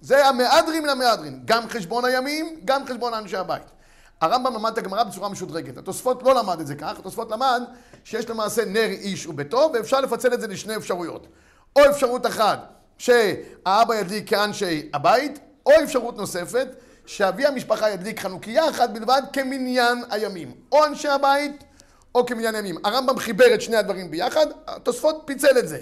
זה 0.00 0.26
המהדרין 0.26 0.82
מן 0.82 0.88
המהדרין, 0.88 1.42
גם 1.44 1.68
חשבון 1.68 2.04
הימים, 2.04 2.60
גם 2.64 2.86
חשבון 2.86 3.14
אנשי 3.14 3.36
הבית. 3.36 3.75
הרמב"ם 4.20 4.54
למד 4.54 4.72
את 4.72 4.78
הגמרא 4.78 5.04
בצורה 5.04 5.28
משודרגת. 5.28 5.78
התוספות 5.78 6.22
לא 6.22 6.34
למד 6.34 6.60
את 6.60 6.66
זה 6.66 6.74
כך, 6.74 6.98
התוספות 6.98 7.30
למד 7.30 7.62
שיש 8.04 8.30
למעשה 8.30 8.64
נר 8.64 8.88
איש 8.90 9.26
וביתו, 9.26 9.70
ואפשר 9.74 10.00
לפצל 10.00 10.34
את 10.34 10.40
זה 10.40 10.46
לשני 10.46 10.76
אפשרויות. 10.76 11.26
או 11.76 11.90
אפשרות 11.90 12.26
אחת, 12.26 12.72
שהאבא 12.98 13.94
ידליק 13.94 14.30
כאנשי 14.30 14.90
הבית, 14.94 15.38
או 15.66 15.72
אפשרות 15.84 16.16
נוספת, 16.16 16.68
שאבי 17.06 17.46
המשפחה 17.46 17.90
ידליק 17.90 18.20
חנוכיה 18.20 18.70
אחת 18.70 18.90
בלבד 18.90 19.22
כמניין 19.32 20.02
הימים. 20.10 20.54
או 20.72 20.84
אנשי 20.84 21.08
הבית, 21.08 21.64
או 22.14 22.26
כמניין 22.26 22.54
הימים. 22.54 22.76
הרמב"ם 22.84 23.18
חיבר 23.18 23.54
את 23.54 23.62
שני 23.62 23.76
הדברים 23.76 24.10
ביחד, 24.10 24.46
התוספות 24.66 25.22
פיצל 25.24 25.58
את 25.58 25.68
זה. 25.68 25.78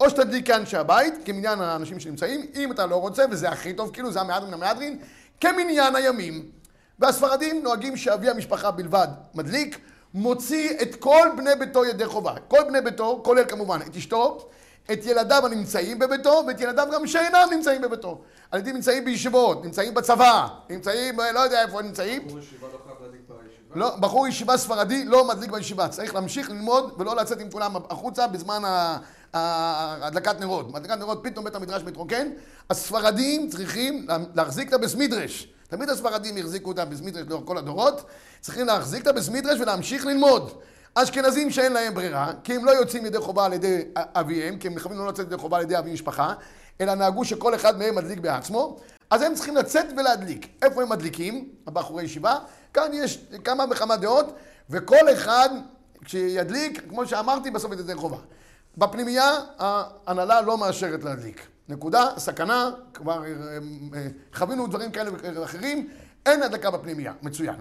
או 0.00 0.10
שתדליק 0.10 0.46
כאנשי 0.46 0.76
הבית, 0.76 1.14
כמניין 1.24 1.60
האנשים 1.60 2.00
שנמצאים, 2.00 2.46
אם 2.54 2.72
אתה 2.72 2.86
לא 2.86 2.96
רוצה, 2.96 3.24
וזה 3.30 3.48
הכי 3.48 3.72
טוב, 3.72 3.90
כאילו 3.92 4.12
זה 4.12 4.20
המהדרין 4.20 4.54
המהדרין, 4.54 4.98
כמניין 5.40 5.96
הימים. 5.96 6.61
והספרדים 6.98 7.62
נוהגים 7.62 7.96
שאבי 7.96 8.30
המשפחה 8.30 8.70
בלבד 8.70 9.08
מדליק, 9.34 9.78
מוציא 10.14 10.70
את 10.82 10.96
כל 10.96 11.28
בני 11.36 11.50
ביתו 11.58 11.84
ידי 11.84 12.06
חובה. 12.06 12.34
כל 12.48 12.62
בני 12.68 12.80
ביתו, 12.80 13.20
כולל 13.24 13.44
כמובן 13.48 13.78
את 13.86 13.96
אשתו, 13.96 14.48
את 14.92 15.06
ילדיו 15.06 15.46
הנמצאים 15.46 15.98
בביתו, 15.98 16.42
ואת 16.46 16.60
ילדיו 16.60 16.86
גם 16.92 17.06
שאינם 17.06 17.48
נמצאים 17.50 17.82
בביתו. 17.82 18.20
הילדים 18.52 18.74
נמצאים 18.74 19.04
בישיבות, 19.04 19.64
נמצאים 19.64 19.94
בצבא, 19.94 20.46
נמצאים, 20.70 21.16
לא 21.34 21.40
יודע 21.40 21.62
איפה 21.62 21.78
הם 21.80 21.86
נמצאים. 21.86 22.26
בחור 22.26 22.38
ישיבה 22.38 22.66
לא 22.72 22.78
חייב 22.84 22.96
להדליק 23.02 23.20
בישיבה? 23.28 23.74
לא, 23.74 23.96
בחור 23.96 24.28
ישיבה 24.28 24.56
ספרדי 24.56 25.04
לא 25.04 25.28
מדליק 25.28 25.50
בישיבה, 25.50 25.88
צריך 25.88 26.14
להמשיך 26.14 26.50
ללמוד 26.50 26.94
ולא 26.98 27.16
לצאת 27.16 27.40
עם 27.40 27.50
כולם 27.50 27.76
החוצה 27.90 28.26
בזמן 28.26 28.62
הדלקת 29.34 30.40
נרות. 30.40 30.72
בהדלקת 30.72 30.96
נרות 30.98 31.20
פתאום 31.22 31.44
בית 31.44 31.54
המדרש 31.54 31.82
מתרוקן, 31.82 32.28
הספרדים 32.70 33.48
צריכים 33.48 34.06
לה- 34.08 34.16
להחזיק 34.34 34.68
את 34.68 34.72
הבס 34.72 34.94
מדרש. 34.94 35.48
תמיד 35.72 35.88
הספרדים 35.88 36.36
החזיקו 36.36 36.72
את 36.72 36.78
הבס 36.78 37.00
מדרש 37.00 37.24
לאורך 37.28 37.44
כל 37.46 37.58
הדורות, 37.58 38.04
צריכים 38.40 38.66
להחזיק 38.66 39.02
את 39.02 39.06
הבס 39.06 39.28
מדרש 39.28 39.60
ולהמשיך 39.60 40.06
ללמוד. 40.06 40.50
אשכנזים 40.94 41.50
שאין 41.50 41.72
להם 41.72 41.94
ברירה, 41.94 42.32
כי 42.44 42.54
הם 42.54 42.64
לא 42.64 42.70
יוצאים 42.70 43.06
ידי 43.06 43.18
חובה 43.18 43.44
על 43.44 43.52
ידי 43.52 43.84
אביהם, 43.96 44.58
כי 44.58 44.68
הם 44.68 44.74
מכוונים 44.74 44.98
לא 44.98 45.08
לצאת 45.08 45.26
ידי 45.26 45.36
חובה 45.36 45.56
על 45.56 45.62
ידי 45.62 45.78
אבי 45.78 45.92
משפחה, 45.92 46.34
אלא 46.80 46.94
נהגו 46.94 47.24
שכל 47.24 47.54
אחד 47.54 47.78
מהם 47.78 47.94
מדליק 47.94 48.18
בעצמו, 48.18 48.76
אז 49.10 49.22
הם 49.22 49.34
צריכים 49.34 49.56
לצאת 49.56 49.86
ולהדליק. 49.96 50.46
איפה 50.62 50.82
הם 50.82 50.88
מדליקים? 50.88 51.48
הבחורי 51.66 52.04
ישיבה. 52.04 52.38
כאן 52.74 52.90
יש 52.92 53.24
כמה 53.44 53.64
וכמה 53.70 53.96
דעות, 53.96 54.32
וכל 54.70 55.12
אחד 55.12 55.48
כשידליק, 56.04 56.82
כמו 56.88 57.06
שאמרתי, 57.06 57.50
בסוף 57.50 57.72
ידי 57.72 57.94
חובה. 57.94 58.18
בפנימייה 58.76 59.30
ההנהלה 59.58 60.40
לא 60.40 60.58
מאשרת 60.58 61.04
להדליק. 61.04 61.51
נקודה, 61.68 62.06
סכנה, 62.16 62.70
כבר 62.94 63.24
אה, 63.24 63.30
אה, 63.94 64.06
חווינו 64.34 64.66
דברים 64.66 64.92
כאלה 64.92 65.10
ואחרים, 65.40 65.88
אין 66.26 66.42
הדלקה 66.42 66.70
בפנימייה, 66.70 67.12
מצוין. 67.22 67.56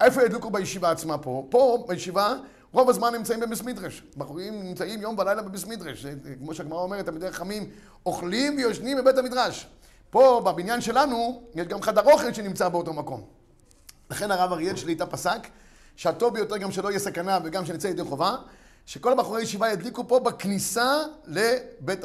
איפה 0.00 0.22
ידליקו 0.22 0.50
בישיבה 0.50 0.90
עצמה 0.90 1.18
פה? 1.18 1.46
פה, 1.50 1.84
בישיבה, 1.88 2.34
רוב 2.72 2.90
הזמן 2.90 3.14
נמצאים 3.14 3.40
בביס 3.40 3.62
מדרש. 3.62 4.02
בחורים 4.16 4.62
נמצאים 4.62 5.02
יום 5.02 5.18
ולילה 5.18 5.42
בביס 5.42 5.66
מדרש. 5.66 6.02
זה, 6.02 6.14
כמו 6.38 6.54
שהגמרא 6.54 6.78
אומרת, 6.78 7.04
תלמידי 7.04 7.30
חכמים 7.30 7.70
אוכלים 8.06 8.56
ויושנים 8.56 8.98
בבית 8.98 9.18
המדרש. 9.18 9.66
פה, 10.10 10.42
בבניין 10.44 10.80
שלנו, 10.80 11.42
יש 11.54 11.66
גם 11.66 11.82
חדר 11.82 12.02
אוכל 12.12 12.32
שנמצא 12.32 12.68
באותו 12.68 12.92
מקום. 12.92 13.22
לכן 14.10 14.30
הרב 14.30 14.52
אריאל 14.52 14.76
שליטה 14.76 15.06
פסק, 15.06 15.48
שהטוב 15.96 16.34
ביותר 16.34 16.56
גם 16.56 16.72
שלא 16.72 16.88
יהיה 16.88 16.98
סכנה 16.98 17.38
וגם 17.44 17.66
שנצא 17.66 17.88
ידי 17.88 18.04
חובה, 18.04 18.36
שכל 18.86 19.12
הבחורי 19.12 19.42
ישיבה 19.42 19.68
ידליקו 19.68 20.08
פה 20.08 20.20
בכניסה 20.20 20.96
לבית, 21.26 22.00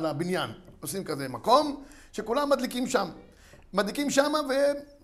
לבניין. 0.00 0.50
עושים 0.82 1.04
כזה 1.04 1.28
מקום, 1.28 1.82
שכולם 2.12 2.50
מדליקים 2.50 2.86
שם. 2.86 3.08
מדליקים 3.72 4.10
שם 4.10 4.32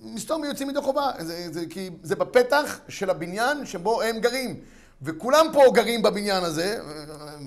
ומסתום 0.02 0.42
ויוצאים 0.42 0.70
ידי 0.70 0.80
חובה. 0.80 1.10
זה, 1.18 1.52
זה, 1.52 1.64
כי 1.70 1.90
זה 2.02 2.16
בפתח 2.16 2.78
של 2.88 3.10
הבניין 3.10 3.66
שבו 3.66 4.02
הם 4.02 4.18
גרים. 4.18 4.60
וכולם 5.02 5.46
פה 5.52 5.62
גרים 5.74 6.02
בבניין 6.02 6.44
הזה, 6.44 6.78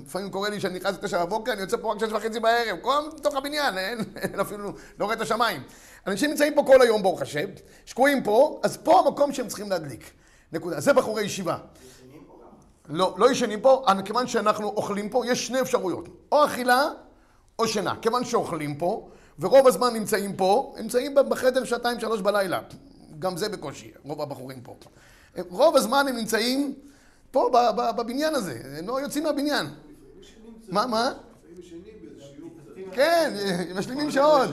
לפעמים 0.06 0.30
קורה 0.30 0.48
לי 0.48 0.60
שאני 0.60 0.74
נכנס 0.74 0.94
לתשע 0.94 1.24
בבוקר, 1.24 1.52
אני 1.52 1.60
יוצא 1.60 1.76
פה 1.76 1.92
רק 1.92 1.98
שש 1.98 2.12
וחצי 2.12 2.40
בערב, 2.40 2.78
כולם 2.82 3.02
בתוך 3.16 3.34
הבניין, 3.34 3.78
אין, 3.78 3.98
אין 4.16 4.40
אפילו, 4.40 4.72
לא 4.98 5.04
רואה 5.04 5.16
את 5.16 5.20
השמיים. 5.20 5.62
אנשים 6.06 6.30
נמצאים 6.30 6.54
פה 6.54 6.62
כל 6.66 6.82
היום, 6.82 7.02
ברוך 7.02 7.22
השם, 7.22 7.46
שקועים 7.84 8.22
פה, 8.22 8.60
אז 8.62 8.76
פה 8.76 9.00
המקום 9.00 9.32
שהם 9.32 9.48
צריכים 9.48 9.70
להדליק. 9.70 10.10
נקודה. 10.52 10.80
זה 10.80 10.92
בחורי 10.92 11.22
ישיבה. 11.22 11.56
לא, 12.88 13.14
לא 13.18 13.30
ישנים 13.30 13.60
פה, 13.60 13.84
אבל 13.86 14.02
כיוון 14.02 14.26
שאנחנו 14.26 14.68
אוכלים 14.68 15.08
פה, 15.08 15.26
יש 15.26 15.46
שני 15.46 15.60
אפשרויות. 15.60 16.08
או 16.32 16.44
אכילה 16.44 16.88
או 17.62 17.68
שינה. 17.68 17.94
כיוון 18.02 18.24
שאוכלים 18.24 18.74
פה, 18.74 19.08
ורוב 19.38 19.66
הזמן 19.66 19.94
נמצאים 19.94 20.36
פה, 20.36 20.74
נמצאים 20.78 21.14
בחדר 21.28 21.64
שעתיים, 21.64 22.00
שלוש 22.00 22.20
בלילה. 22.20 22.60
גם 23.18 23.36
זה 23.36 23.48
בקושי, 23.48 23.90
רוב 24.04 24.22
הבחורים 24.22 24.60
פה. 24.60 24.74
רוב 25.48 25.76
הזמן 25.76 26.06
הם 26.08 26.16
נמצאים 26.16 26.74
פה 27.30 27.50
בבניין 27.96 28.34
הזה, 28.34 28.60
הם 28.78 28.88
לא 28.88 29.00
יוצאים 29.00 29.24
מהבניין. 29.24 29.66
מה, 30.68 30.86
מה? 30.86 31.12
כן, 32.92 33.34
משלימים 33.76 34.10
שעות. 34.10 34.50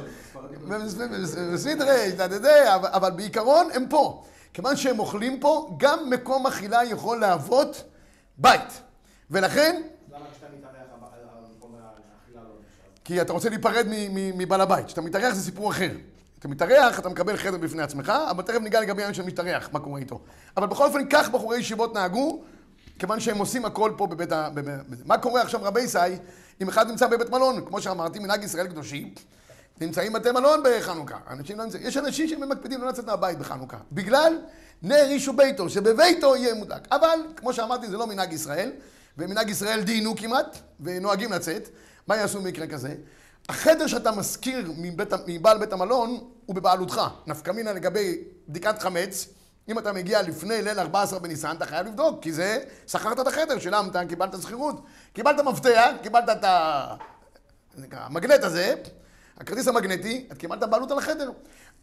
בסדרי, 1.54 2.76
אבל 2.76 2.90
אבל 2.92 3.12
בעיקרון 3.12 3.68
הם 3.74 3.86
פה. 3.90 4.24
כיוון 4.54 4.76
שהם 4.76 5.00
אוכלים 5.00 5.40
פה, 5.40 5.76
גם 5.78 6.10
מקום 6.10 6.48
אכילה 6.48 6.84
יכול 6.84 7.20
להוות 7.20 7.84
בית. 8.38 8.82
ולכן, 9.32 9.82
למה 10.12 10.26
כשאתה 10.32 10.46
מתארח 10.58 10.74
המקום 10.92 11.76
האכילה 11.76 12.42
לא 12.42 12.50
נחשב? 12.50 12.99
כי 13.10 13.22
אתה 13.22 13.34
רוצה 13.34 13.50
להיפרד 13.50 13.86
מבעל 14.14 14.62
הבית. 14.62 14.86
כשאתה 14.86 15.02
מתארח 15.02 15.34
זה 15.34 15.42
סיפור 15.42 15.72
אחר. 15.72 15.92
אתה 16.40 16.48
מתארח, 16.48 17.00
אתה 17.00 17.10
מקבל 17.10 17.38
חדר 17.38 17.58
בפני 17.58 17.84
עצמך, 17.84 18.14
אבל 18.30 18.44
תכף 18.44 18.60
ניגע 18.62 18.82
לגבי 18.82 19.02
העניין 19.02 19.14
של 19.14 19.24
משתרח, 19.24 19.70
מה 19.72 19.80
קורה 19.80 20.00
איתו. 20.00 20.20
אבל 20.58 20.68
בכל 20.68 20.86
אופן, 20.86 21.00
כך 21.10 21.30
בחורי 21.30 21.58
ישיבות 21.58 21.94
נהגו, 21.94 22.42
כיוון 23.00 23.20
שהם 23.20 23.38
עושים 23.38 23.66
הכל 23.66 23.92
פה 23.98 24.08
בבית 24.08 24.32
ה... 24.32 24.50
מה 25.06 25.18
קורה 25.18 25.42
עכשיו, 25.42 25.60
רבי 25.64 25.82
ישי, 25.82 25.98
אם 26.62 26.70
אחד 26.70 26.88
נמצא 26.88 27.08
בבית 27.08 27.30
מלון? 27.30 27.66
כמו 27.66 27.82
שאמרתי, 27.82 28.20
מנהג 28.20 28.44
ישראל 28.44 28.68
קדושים, 28.68 29.14
נמצאים 29.82 30.14
בתי 30.14 30.32
מלון 30.32 30.64
בחנוכה. 30.66 31.18
אנשים 31.30 31.58
לא 31.58 31.64
נמצאים. 31.64 31.84
יש 31.88 31.98
אנשים 31.98 32.28
שמקפידים 32.28 32.82
לא 32.82 32.90
לצאת 32.90 33.06
מהבית 33.06 33.38
בחנוכה. 33.38 33.78
בגלל 33.92 34.34
נר 34.82 35.06
איש 35.06 35.28
וביתו, 35.28 35.70
שבביתו 35.70 36.36
יהיה 36.36 36.54
מודלק. 36.54 36.88
אבל, 36.92 37.20
כמו 37.36 37.54
שאמרתי, 37.54 37.88
זה 37.88 37.98
לא 37.98 38.08
מנהג 38.08 38.34
ישראל, 38.34 38.72
ומנהג 39.18 39.50
ישראל 39.50 39.82
דיינו 39.82 40.16
כמעט, 40.16 40.58
ונוהגים 40.80 41.32
לצאת. 41.32 41.70
מה 42.10 42.18
יעשו 42.18 42.42
במקרה 42.42 42.68
כזה? 42.68 42.96
החדר 43.50 43.88
שאתה 43.88 44.12
משכיר 44.12 44.72
מבית, 44.78 45.14
מבעל 45.28 45.58
בית 45.58 45.74
המלון 45.74 46.20
הוא 46.46 46.56
בבעלותך. 46.56 47.02
נפקא 47.28 47.52
מינה 47.52 47.74
לגבי 47.74 48.18
בדיקת 48.48 48.82
חמץ, 48.82 49.28
אם 49.68 49.80
אתה 49.80 49.94
מגיע 49.94 50.22
לפני 50.22 50.62
ליל 50.62 50.80
14 50.80 51.20
בניסן, 51.20 51.56
אתה 51.58 51.66
חייב 51.66 51.88
לבדוק, 51.88 52.24
כי 52.24 52.34
זה, 52.34 52.60
שכרת 52.88 53.20
את 53.20 53.28
החדר, 53.28 53.60
שילמת, 53.60 53.96
קיבלת 54.10 54.42
שכירות, 54.42 54.86
קיבלת 55.14 55.40
מפתח, 55.40 55.90
קיבלת 56.02 56.30
את 56.30 56.46
המגנט 57.92 58.44
הזה, 58.44 58.76
הכרטיס 59.38 59.68
המגנטי, 59.68 60.28
את 60.32 60.38
קיבלת 60.38 60.60
בעלות 60.60 60.92
על 60.92 60.98
החדר. 60.98 61.32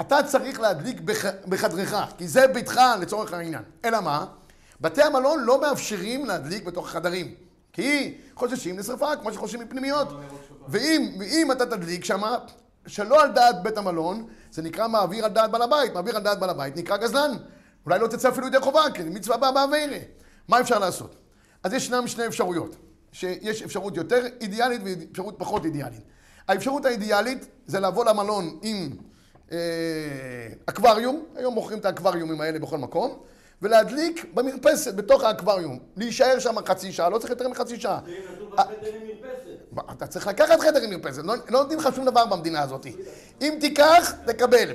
אתה 0.01 0.23
צריך 0.23 0.61
להדליק 0.61 1.01
בח... 1.01 1.25
בחדרך, 1.49 1.95
כי 2.19 2.29
זה 2.29 2.47
ביתך 2.47 2.81
לצורך 3.01 3.33
העניין. 3.33 3.62
אלא 3.85 4.01
מה? 4.01 4.27
בתי 4.81 5.03
המלון 5.03 5.45
לא 5.45 5.61
מאפשרים 5.61 6.27
להדליק 6.27 6.65
בתוך 6.65 6.89
החדרים. 6.89 7.46
כי 7.77 8.15
חוששים 8.35 8.79
לשרפה, 8.79 9.17
כמו 9.17 9.33
שחוששים 9.33 9.61
מפנימיות. 9.61 10.09
ואם, 10.69 11.17
ואם 11.19 11.53
אתה 11.53 11.67
תדליק 11.67 12.05
שמה, 12.05 12.39
שלא 12.87 13.23
על 13.23 13.33
דעת 13.33 13.62
בית 13.62 13.79
המלון, 13.79 14.27
זה 14.51 14.62
נקרא 14.62 14.89
מעביר 14.89 15.25
על 15.25 15.31
דעת 15.31 15.51
בעל 15.51 15.62
הבית. 15.62 15.95
מעביר 15.95 16.17
על 16.17 16.23
דעת 16.23 16.39
בעל 16.39 16.51
הבית 16.51 16.77
נקרא 16.77 16.97
גזלן. 16.97 17.31
אולי 17.87 17.99
לא 17.99 18.07
תצא 18.07 18.29
אפילו 18.29 18.47
ידי 18.47 18.61
חובה, 18.61 18.83
כי 18.95 19.03
זה 19.03 19.11
מצווה 19.11 19.37
באה 19.37 19.53
בעבירה. 19.53 19.99
מה 20.49 20.61
אפשר 20.61 20.79
לעשות? 20.79 21.17
אז 21.62 21.73
ישנם 21.73 22.07
שני 22.07 22.27
אפשרויות. 22.27 22.77
שיש 23.12 23.62
אפשרות 23.62 23.97
יותר 23.97 24.27
אידיאלית 24.41 24.81
ואפשרות 24.85 25.35
פחות 25.39 25.65
אידיאלית. 25.65 26.03
האפשרות 26.49 26.85
האידיאלית 26.85 27.47
זה 27.67 27.81
לבוא 27.81 28.05
למלון 28.05 28.59
עם 28.62 28.91
אה, 29.53 29.59
אקווריום, 30.67 31.25
היום 31.35 31.55
מוכרים 31.55 31.79
את 31.79 31.85
האקווריומים 31.85 32.41
האלה 32.41 32.59
בכל 32.59 32.79
מקום, 32.79 33.19
ולהדליק 33.62 34.27
במרפסת, 34.35 34.95
בתוך 34.95 35.25
האקווריום. 35.25 35.79
להישאר 35.97 36.38
שם 36.38 36.57
חצי 36.66 36.92
שעה, 36.92 37.09
לא 37.09 37.19
צריך 37.19 37.31
יותר 37.31 37.49
מחצי 37.49 37.81
שעה. 37.81 38.01
מרפסת. 39.07 39.92
אתה 39.92 40.07
צריך 40.07 40.27
לקחת 40.27 40.61
חדר 40.61 40.83
עם 40.83 40.90
מרפסת, 40.90 41.23
לא, 41.25 41.35
לא 41.49 41.61
נותנים 41.61 41.79
לך 41.79 41.88
שום 41.95 42.05
דבר 42.05 42.27
במדינה 42.27 42.62
הזאת. 42.62 42.87
אם 43.42 43.57
תיקח, 43.61 44.12
תקבל. 44.27 44.69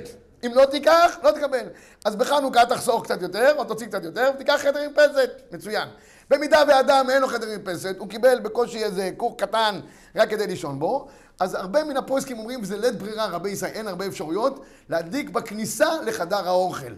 אם 0.46 0.50
לא 0.54 0.64
תיקח, 0.64 1.18
לא 1.22 1.30
תקבל. 1.30 1.66
אז 2.04 2.16
בחנוכה 2.16 2.66
תחסוך 2.66 3.04
קצת 3.04 3.22
יותר, 3.22 3.54
או 3.58 3.64
תוציא 3.64 3.86
קצת 3.86 4.04
יותר, 4.04 4.30
ותיקח 4.34 4.60
חדר 4.62 4.80
עם 4.80 4.90
מרפסת. 4.96 5.30
מצוין. 5.52 5.88
במידה 6.30 6.62
ואדם 6.68 7.06
אין 7.10 7.22
לו 7.22 7.28
חדר 7.28 7.46
עם 7.46 7.60
מרפסת, 7.64 7.96
הוא 7.98 8.08
קיבל 8.08 8.40
בקושי 8.40 8.84
איזה 8.84 9.10
כור 9.16 9.38
קטן 9.38 9.80
רק 10.16 10.30
כדי 10.30 10.46
לישון 10.46 10.78
בו, 10.78 11.08
אז 11.40 11.54
הרבה 11.54 11.84
מן 11.84 11.96
הפרויסקים 11.96 12.38
אומרים, 12.38 12.62
וזה 12.62 12.76
לית 12.78 12.96
ברירה, 12.96 13.26
רבי 13.26 13.50
ישראל, 13.50 13.70
אין 13.74 13.88
הרבה 13.88 14.06
אפשרויות, 14.06 14.64
להדליק 14.88 15.30
בכניסה 15.30 15.88
לחדר 16.06 16.48
האוכל. 16.48 16.92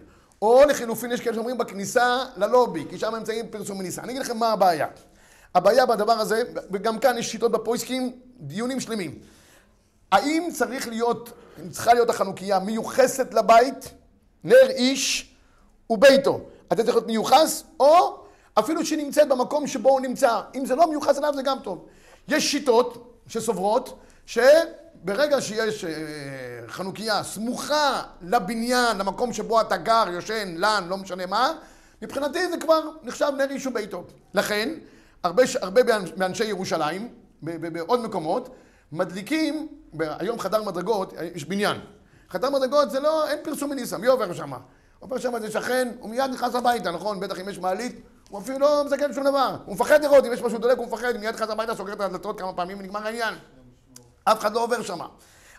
או 0.45 0.65
לחילופין, 0.65 1.11
יש 1.11 1.21
כאלה 1.21 1.35
שאומרים 1.35 1.57
בכניסה 1.57 2.23
ללובי, 2.37 2.85
כי 2.89 2.97
שם 2.97 3.15
נמצאים 3.15 3.47
פרסום 3.47 3.79
וניסה. 3.79 4.01
אני 4.01 4.11
אגיד 4.11 4.21
לכם 4.21 4.37
מה 4.37 4.51
הבעיה. 4.51 4.87
הבעיה 5.55 5.85
בדבר 5.85 6.11
הזה, 6.11 6.43
וגם 6.71 6.99
כאן 6.99 7.17
יש 7.17 7.31
שיטות 7.31 7.51
בפרויסקים, 7.51 8.11
דיונים 8.39 8.79
שלמים. 8.79 9.19
האם 10.11 10.47
צריך 10.53 10.87
להיות, 10.87 11.31
צריכה 11.71 11.93
להיות 11.93 12.09
החנוכיה 12.09 12.59
מיוחסת 12.59 13.33
לבית, 13.33 13.91
נר 14.43 14.69
איש 14.69 15.35
וביתו. 15.89 16.39
אתה 16.67 16.83
צריך 16.83 16.95
להיות 16.95 17.07
מיוחס, 17.07 17.63
או 17.79 18.23
אפילו 18.59 18.85
שנמצאת 18.85 19.29
במקום 19.29 19.67
שבו 19.67 19.89
הוא 19.89 20.01
נמצא. 20.01 20.41
אם 20.55 20.65
זה 20.65 20.75
לא 20.75 20.89
מיוחס 20.89 21.17
אליו 21.17 21.33
זה 21.35 21.41
גם 21.41 21.57
טוב. 21.63 21.85
יש 22.27 22.51
שיטות 22.51 23.19
שסוברות 23.27 23.99
שברגע 24.25 25.41
שיש 25.41 25.85
אה, 25.85 25.91
חנוכיה 26.67 27.23
סמוכה 27.23 28.01
לבניין, 28.21 28.97
למקום 28.97 29.33
שבו 29.33 29.61
אתה 29.61 29.77
גר, 29.77 30.03
יושן, 30.11 30.55
לן, 30.57 30.85
לא 30.89 30.97
משנה 30.97 31.25
מה, 31.25 31.51
מבחינתי 32.01 32.49
זה 32.49 32.57
כבר 32.57 32.81
נחשב 33.03 33.31
נר 33.37 33.49
איש 33.49 33.67
וביתו. 33.67 34.03
לכן, 34.33 34.69
הרבה, 35.23 35.43
הרבה 35.61 35.81
מאנ- 35.83 36.09
מאנשי 36.17 36.45
ירושלים, 36.45 37.09
בעוד 37.41 37.99
מקומות, 37.99 38.49
מדליקים, 38.91 39.67
היום 39.99 40.39
חדר 40.39 40.63
מדרגות, 40.63 41.13
יש 41.35 41.45
בניין. 41.45 41.77
חדר 42.29 42.49
מדרגות 42.49 42.91
זה 42.91 42.99
לא, 42.99 43.29
אין 43.29 43.39
פרסום 43.43 43.69
מניסה, 43.69 43.97
מי 43.97 44.07
עובר 44.07 44.33
שם? 44.33 44.51
עובר 44.99 45.17
שם 45.17 45.35
איזה 45.35 45.51
שכן, 45.51 45.91
הוא 45.99 46.09
מיד 46.09 46.31
נכנס 46.31 46.55
הביתה, 46.55 46.91
נכון? 46.91 47.19
בטח 47.19 47.39
אם 47.39 47.49
יש 47.49 47.59
מעלית, 47.59 47.99
הוא 48.29 48.39
אפילו 48.41 48.59
לא 48.59 48.83
מסתכל 48.85 49.13
שום 49.13 49.23
דבר. 49.23 49.55
הוא 49.65 49.75
מפחד 49.75 50.03
לראות, 50.03 50.25
אם 50.25 50.33
יש 50.33 50.41
משהו 50.41 50.57
דולק 50.59 50.77
הוא 50.77 50.87
מפחד, 50.87 51.17
מיד 51.19 51.33
נכנס 51.35 51.49
הביתה, 51.49 51.75
סוגר 51.75 51.93
את 51.93 52.01
הדלתות 52.01 52.39
כמה 52.39 52.53
פעמים 52.53 52.79
ונגמר 52.79 53.05
העניין. 53.05 53.33
אף 54.25 54.39
אחד 54.39 54.53
לא 54.53 54.63
עובר 54.63 54.83
שם. 54.83 54.99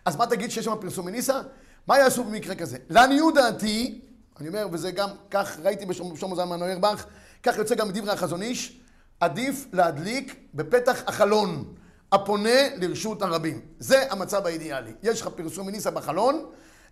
אז 0.04 0.16
מה 0.16 0.26
תגיד 0.26 0.50
שיש 0.50 0.64
שם 0.64 0.74
פרסום 0.80 1.06
מניסה? 1.06 1.40
מה 1.86 1.98
יעשו 1.98 2.24
במקרה 2.24 2.54
כזה? 2.54 2.78
לעניות 2.90 3.34
דעתי, 3.34 4.00
אני 4.40 4.48
אומר, 4.48 4.66
וזה 4.72 4.90
גם, 4.90 5.08
כך 5.30 5.58
ראיתי 5.62 5.86
בשלמה 5.86 6.34
זלמן 6.34 6.58
נוירבך, 6.58 7.04
כך 7.42 7.56
יוצא 7.56 7.74
גם 7.74 7.88
מדברי 7.88 8.12
החזון 8.12 8.42
איש, 8.42 8.80
עדיף 9.20 9.66
להדליק 9.72 10.36
בפתח 10.54 11.02
החלון, 11.06 11.74
הפונה 12.12 12.76
לרשות 12.76 13.22
הרבים. 13.22 13.60
זה 13.78 14.12
המצב 14.12 14.46
האידיאלי. 14.46 14.92
יש 15.02 15.20
לך 15.20 15.28
פרסום 15.28 15.66
מניסה 15.66 15.90
בחלון, 15.90 16.46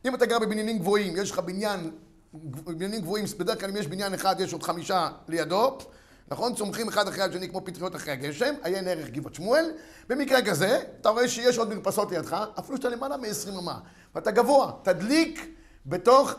אם 0.05 0.15
אתה 0.15 0.27
גר 0.27 0.39
בבניינים 0.39 0.79
גבוהים, 0.79 1.17
יש 1.17 1.31
לך 1.31 1.39
בניין, 1.39 1.91
בניינים 2.65 3.01
גבוהים, 3.01 3.25
בדרך 3.39 3.61
כלל 3.61 3.71
אם 3.71 3.77
יש 3.77 3.87
בניין 3.87 4.15
אחד, 4.15 4.37
יש 4.41 4.53
עוד 4.53 4.63
חמישה 4.63 5.09
לידו, 5.29 5.79
נכון? 6.29 6.55
צומחים 6.55 6.89
אחד 6.89 7.09
אחרי 7.09 7.23
השני 7.23 7.49
כמו 7.49 7.65
פטריות 7.65 7.97
אחרי 7.97 8.13
הגשם, 8.13 8.55
עיין 8.63 8.89
ערך 8.89 9.09
גבעת 9.09 9.35
שמואל. 9.35 9.71
במקרה 10.09 10.43
כזה, 10.43 10.83
אתה 11.01 11.09
רואה 11.09 11.29
שיש 11.29 11.59
עוד 11.59 11.75
מרפסות 11.75 12.13
לידך, 12.13 12.37
אפילו 12.59 12.77
שאתה 12.77 12.89
למעלה 12.89 13.17
מ-20 13.17 13.59
אמה, 13.59 13.79
ואתה 14.15 14.31
גבוה, 14.31 14.73
תדליק 14.83 15.55
בתוך 15.87 16.35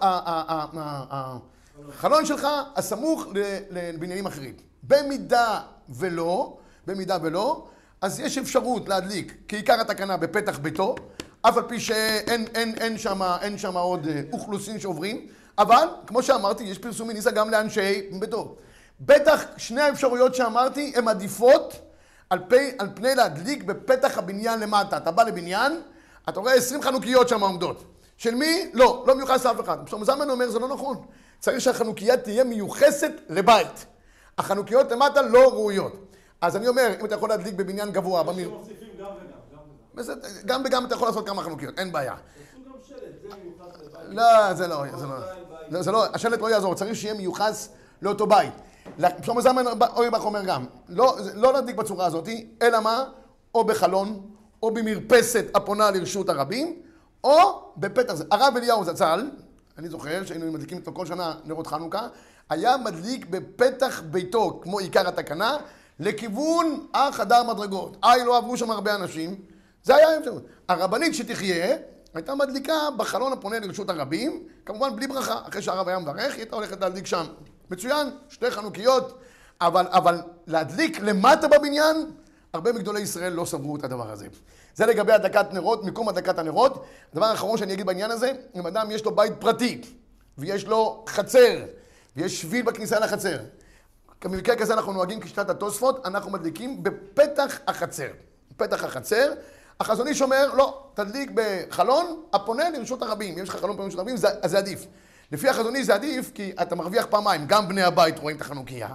החלון 1.89 2.25
שלך 2.25 2.47
הסמוך 2.75 3.25
לבניינים 3.71 4.25
אחרים. 4.25 4.53
במידה 4.83 5.61
ולא, 5.89 6.57
במידה 6.87 7.17
ולא, 7.21 7.67
אז 8.01 8.19
יש 8.19 8.37
אפשרות 8.37 8.89
להדליק 8.89 9.33
כעיקר 9.47 9.81
התקנה 9.81 10.17
בפתח 10.17 10.59
ביתו, 10.59 10.95
אף 11.41 11.57
על 11.57 11.63
פי 11.67 11.79
שאין 11.79 12.47
אין, 12.55 12.75
אין 12.77 12.97
שם, 12.97 13.21
אין 13.41 13.57
שם 13.57 13.77
עוד 13.77 14.07
אה, 14.07 14.21
אוכלוסין 14.33 14.79
שעוברים, 14.79 15.27
אבל 15.57 15.87
כמו 16.07 16.23
שאמרתי, 16.23 16.63
יש 16.63 16.77
פרסום 16.77 17.07
מניסה 17.07 17.31
גם 17.31 17.49
לאנשי 17.49 18.01
ביתו. 18.19 18.55
בטח 18.99 19.43
שני 19.57 19.81
האפשרויות 19.81 20.35
שאמרתי 20.35 20.93
הן 20.95 21.07
עדיפות 21.07 21.73
על, 22.29 22.39
פי, 22.47 22.71
על 22.79 22.87
פני 22.95 23.15
להדליק 23.15 23.63
בפתח 23.63 24.17
הבניין 24.17 24.59
למטה. 24.59 24.97
אתה 24.97 25.11
בא 25.11 25.23
לבניין, 25.23 25.81
אתה 26.29 26.39
רואה 26.39 26.53
20 26.53 26.81
חנוכיות 26.81 27.29
שם 27.29 27.41
עומדות. 27.41 27.83
של 28.17 28.35
מי? 28.35 28.69
לא, 28.73 29.03
לא 29.07 29.15
מיוחס 29.15 29.45
לאף 29.45 29.59
אחד. 29.59 29.77
שלמה 29.87 30.05
זלמן 30.05 30.29
אומר, 30.29 30.49
זה 30.49 30.59
לא 30.59 30.67
נכון. 30.67 30.97
צריך 31.39 31.61
שהחנוכיה 31.61 32.17
תהיה 32.17 32.43
מיוחסת 32.43 33.11
לבית. 33.29 33.85
החנוכיות 34.37 34.91
למטה 34.91 35.21
לא 35.21 35.49
ראויות. 35.49 35.93
אז 36.41 36.55
אני 36.55 36.67
אומר, 36.67 36.93
אם 36.99 37.05
אתה 37.05 37.15
יכול 37.15 37.29
להדליק 37.29 37.53
בבניין 37.53 37.91
גבוה, 37.91 38.23
במיר... 38.23 38.49
גם 38.49 38.55
וגם, 38.55 38.71
גם 38.97 39.07
וגם. 39.51 39.59
בסדר, 39.95 40.27
גם 40.45 40.61
וגם 40.65 40.85
אתה 40.85 40.95
יכול 40.95 41.07
לעשות 41.07 41.27
כמה 41.27 41.43
חנוכיות, 41.43 41.79
אין 41.79 41.91
בעיה. 41.91 42.15
לא, 44.07 44.53
זה 44.53 44.67
לא, 44.67 44.85
לא. 44.85 45.17
לא, 45.69 45.81
זה 45.81 45.91
לא, 45.91 46.05
השלט 46.13 46.39
לא 46.39 46.49
יעזור, 46.49 46.75
צריך 46.75 46.95
שיהיה 46.95 47.13
מיוחס 47.13 47.69
לאותו 48.01 48.27
בית. 48.27 48.53
שלמה 49.23 49.41
זלמן 49.41 49.65
אוירבך 49.95 50.25
אומר 50.25 50.45
גם, 50.45 50.65
לא, 50.89 51.17
לא 51.33 51.53
להדליק 51.53 51.75
בצורה 51.75 52.05
הזאת, 52.05 52.29
אלא 52.61 52.79
מה? 52.79 53.03
או 53.55 53.63
בחלון, 53.63 54.29
או 54.63 54.71
במרפסת 54.73 55.45
הפונה 55.53 55.91
לרשות 55.91 56.29
הרבים, 56.29 56.81
או 57.23 57.71
בפתח 57.77 58.13
זה. 58.13 58.23
הרב 58.31 58.53
אליהו 58.57 58.85
זצ"ל, 58.85 59.29
אני 59.77 59.89
זוכר 59.89 60.25
שהיינו 60.25 60.51
מדליקים 60.51 60.77
איתו 60.77 60.91
כל 60.93 61.05
שנה 61.05 61.33
נרות 61.45 61.67
חנוכה, 61.67 62.07
היה 62.49 62.77
מדליק 62.77 63.25
בפתח 63.29 64.01
ביתו, 64.05 64.59
כמו 64.63 64.79
עיקר 64.79 65.07
התקנה, 65.07 65.57
לכיוון 65.99 66.87
החדר 66.93 67.43
מדרגות. 67.43 67.97
איי, 68.03 68.25
לא 68.25 68.37
עברו 68.37 68.57
שם 68.57 68.71
הרבה 68.71 68.95
אנשים, 68.95 69.35
זה 69.83 69.95
היה 69.95 70.09
האפשרות. 70.09 70.43
הרבנית 70.69 71.15
שתחיה, 71.15 71.77
הייתה 72.13 72.35
מדליקה 72.35 72.73
בחלון 72.97 73.33
הפונה 73.33 73.59
לרשות 73.59 73.89
הרבים, 73.89 74.43
כמובן 74.65 74.95
בלי 74.95 75.07
ברכה. 75.07 75.39
אחרי 75.49 75.61
שהרב 75.61 75.87
היה 75.87 75.99
מברך, 75.99 76.33
היא 76.33 76.41
הייתה 76.41 76.55
הולכת 76.55 76.81
להדליק 76.81 77.05
שם. 77.05 77.25
מצוין, 77.71 78.09
שתי 78.29 78.51
חנוכיות, 78.51 79.19
אבל, 79.61 79.85
אבל 79.89 80.21
להדליק 80.47 80.99
למטה 80.99 81.47
בבניין, 81.47 82.11
הרבה 82.53 82.73
מגדולי 82.73 83.01
ישראל 83.01 83.33
לא 83.33 83.45
סברו 83.45 83.75
את 83.75 83.83
הדבר 83.83 84.11
הזה. 84.11 84.27
זה 84.75 84.85
לגבי 84.85 85.13
הדלקת 85.13 85.45
נרות, 85.53 85.83
מיקום 85.83 86.09
הדלקת 86.09 86.39
הנרות. 86.39 86.85
הדבר 87.13 87.25
האחרון 87.25 87.57
שאני 87.57 87.73
אגיד 87.73 87.85
בעניין 87.85 88.11
הזה, 88.11 88.31
אם 88.55 88.67
אדם 88.67 88.91
יש 88.91 89.05
לו 89.05 89.15
בית 89.15 89.33
פרטי, 89.39 89.81
ויש 90.37 90.65
לו 90.65 91.05
חצר, 91.07 91.65
ויש 92.15 92.41
שביל 92.41 92.65
בכניסה 92.65 92.99
לחצר, 92.99 93.37
במקרה 94.23 94.55
כזה 94.55 94.73
אנחנו 94.73 94.93
נוהגים 94.93 95.19
כשיטת 95.19 95.49
התוספות, 95.49 96.05
אנחנו 96.05 96.31
מדליקים 96.31 96.83
בפתח 96.83 97.59
החצר. 97.67 98.07
בפתח 98.51 98.83
החצר. 98.83 99.33
החזון 99.79 100.07
איש 100.07 100.21
אומר, 100.21 100.53
לא, 100.53 100.83
תדליק 100.93 101.31
בחלון 101.33 102.21
הפונה 102.33 102.69
לרשות 102.69 103.01
הרבים. 103.01 103.33
אם 103.37 103.43
יש 103.43 103.49
לך 103.49 103.55
חלון 103.55 103.75
פונה 103.75 103.83
לרשות 103.83 103.99
הרבים, 103.99 104.17
זה, 104.17 104.27
זה 104.45 104.57
עדיף. 104.57 104.85
לפי 105.35 105.49
החזון 105.49 105.75
איש 105.75 105.85
זה 105.85 105.93
עדיף, 105.93 106.31
כי 106.33 106.51
אתה 106.61 106.75
מרוויח 106.75 107.05
פעמיים, 107.05 107.45
גם 107.47 107.67
בני 107.67 107.81
הבית 107.81 108.19
רואים 108.19 108.37
את 108.37 108.41
החנוכיה, 108.41 108.87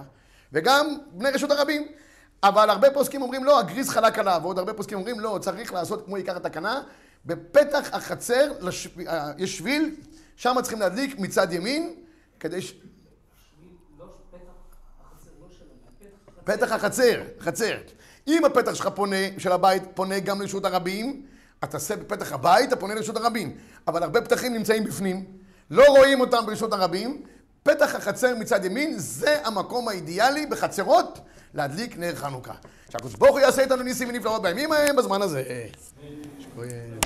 וגם 0.53 0.97
בני 1.11 1.29
רשות 1.29 1.51
הרבים. 1.51 1.87
אבל 2.43 2.69
הרבה 2.69 2.91
פוסקים 2.91 3.21
אומרים, 3.21 3.43
לא, 3.43 3.59
הגריז 3.59 3.89
חלק 3.89 4.19
עליו, 4.19 4.39
ועוד 4.43 4.59
הרבה 4.59 4.73
פוסקים 4.73 4.97
אומרים, 4.97 5.19
לא, 5.19 5.39
צריך 5.41 5.73
לעשות 5.73 6.05
כמו 6.05 6.15
עיקר 6.15 6.37
התקנה, 6.37 6.81
בפתח 7.25 7.89
החצר, 7.91 8.53
לש... 8.59 8.87
אה, 9.07 9.31
יש 9.37 9.57
שביל, 9.57 9.95
שם 10.35 10.55
צריכים 10.61 10.79
להדליק 10.79 11.19
מצד 11.19 11.53
ימין, 11.53 11.95
כדי 12.39 12.61
ש... 12.61 12.73
פתח 16.43 16.71
החצר 16.71 17.21
חצר. 17.39 17.77
אם 18.27 18.45
הפתח 18.45 18.73
שלך 18.73 18.87
פונה, 18.95 19.15
של 19.37 19.51
הבית 19.51 19.83
פונה 19.93 20.19
גם 20.19 20.41
לרשות 20.41 20.65
הרבים, 20.65 21.25
אתה 21.59 21.67
תעשה 21.67 21.95
בפתח 21.95 22.31
הבית 22.31 22.73
הפונה 22.73 22.95
לרשות 22.95 23.17
הרבים. 23.17 23.57
אבל 23.87 24.03
הרבה 24.03 24.21
פתחים 24.21 24.53
נמצאים 24.53 24.83
בפנים, 24.83 25.40
לא 25.71 25.85
רואים 25.87 26.21
אותם 26.21 26.45
ברשות 26.45 26.73
הרבים, 26.73 27.21
פתח 27.63 27.95
החצר 27.95 28.35
מצד 28.35 28.65
ימין, 28.65 28.93
זה 28.97 29.39
המקום 29.43 29.87
האידיאלי 29.87 30.45
בחצרות 30.45 31.19
להדליק 31.53 31.97
נר 31.97 32.15
חנוכה. 32.15 32.53
שהקדוש 32.89 33.15
ברוך 33.15 33.31
הוא 33.31 33.39
יעשה 33.39 33.61
איתנו 33.61 33.83
ניסים 33.83 34.09
ונפלאות 34.09 34.41
בימים 34.41 34.71
ההם, 34.71 34.95
בזמן 34.95 35.21
הזה. 35.21 35.43
שכוייך. 36.39 37.00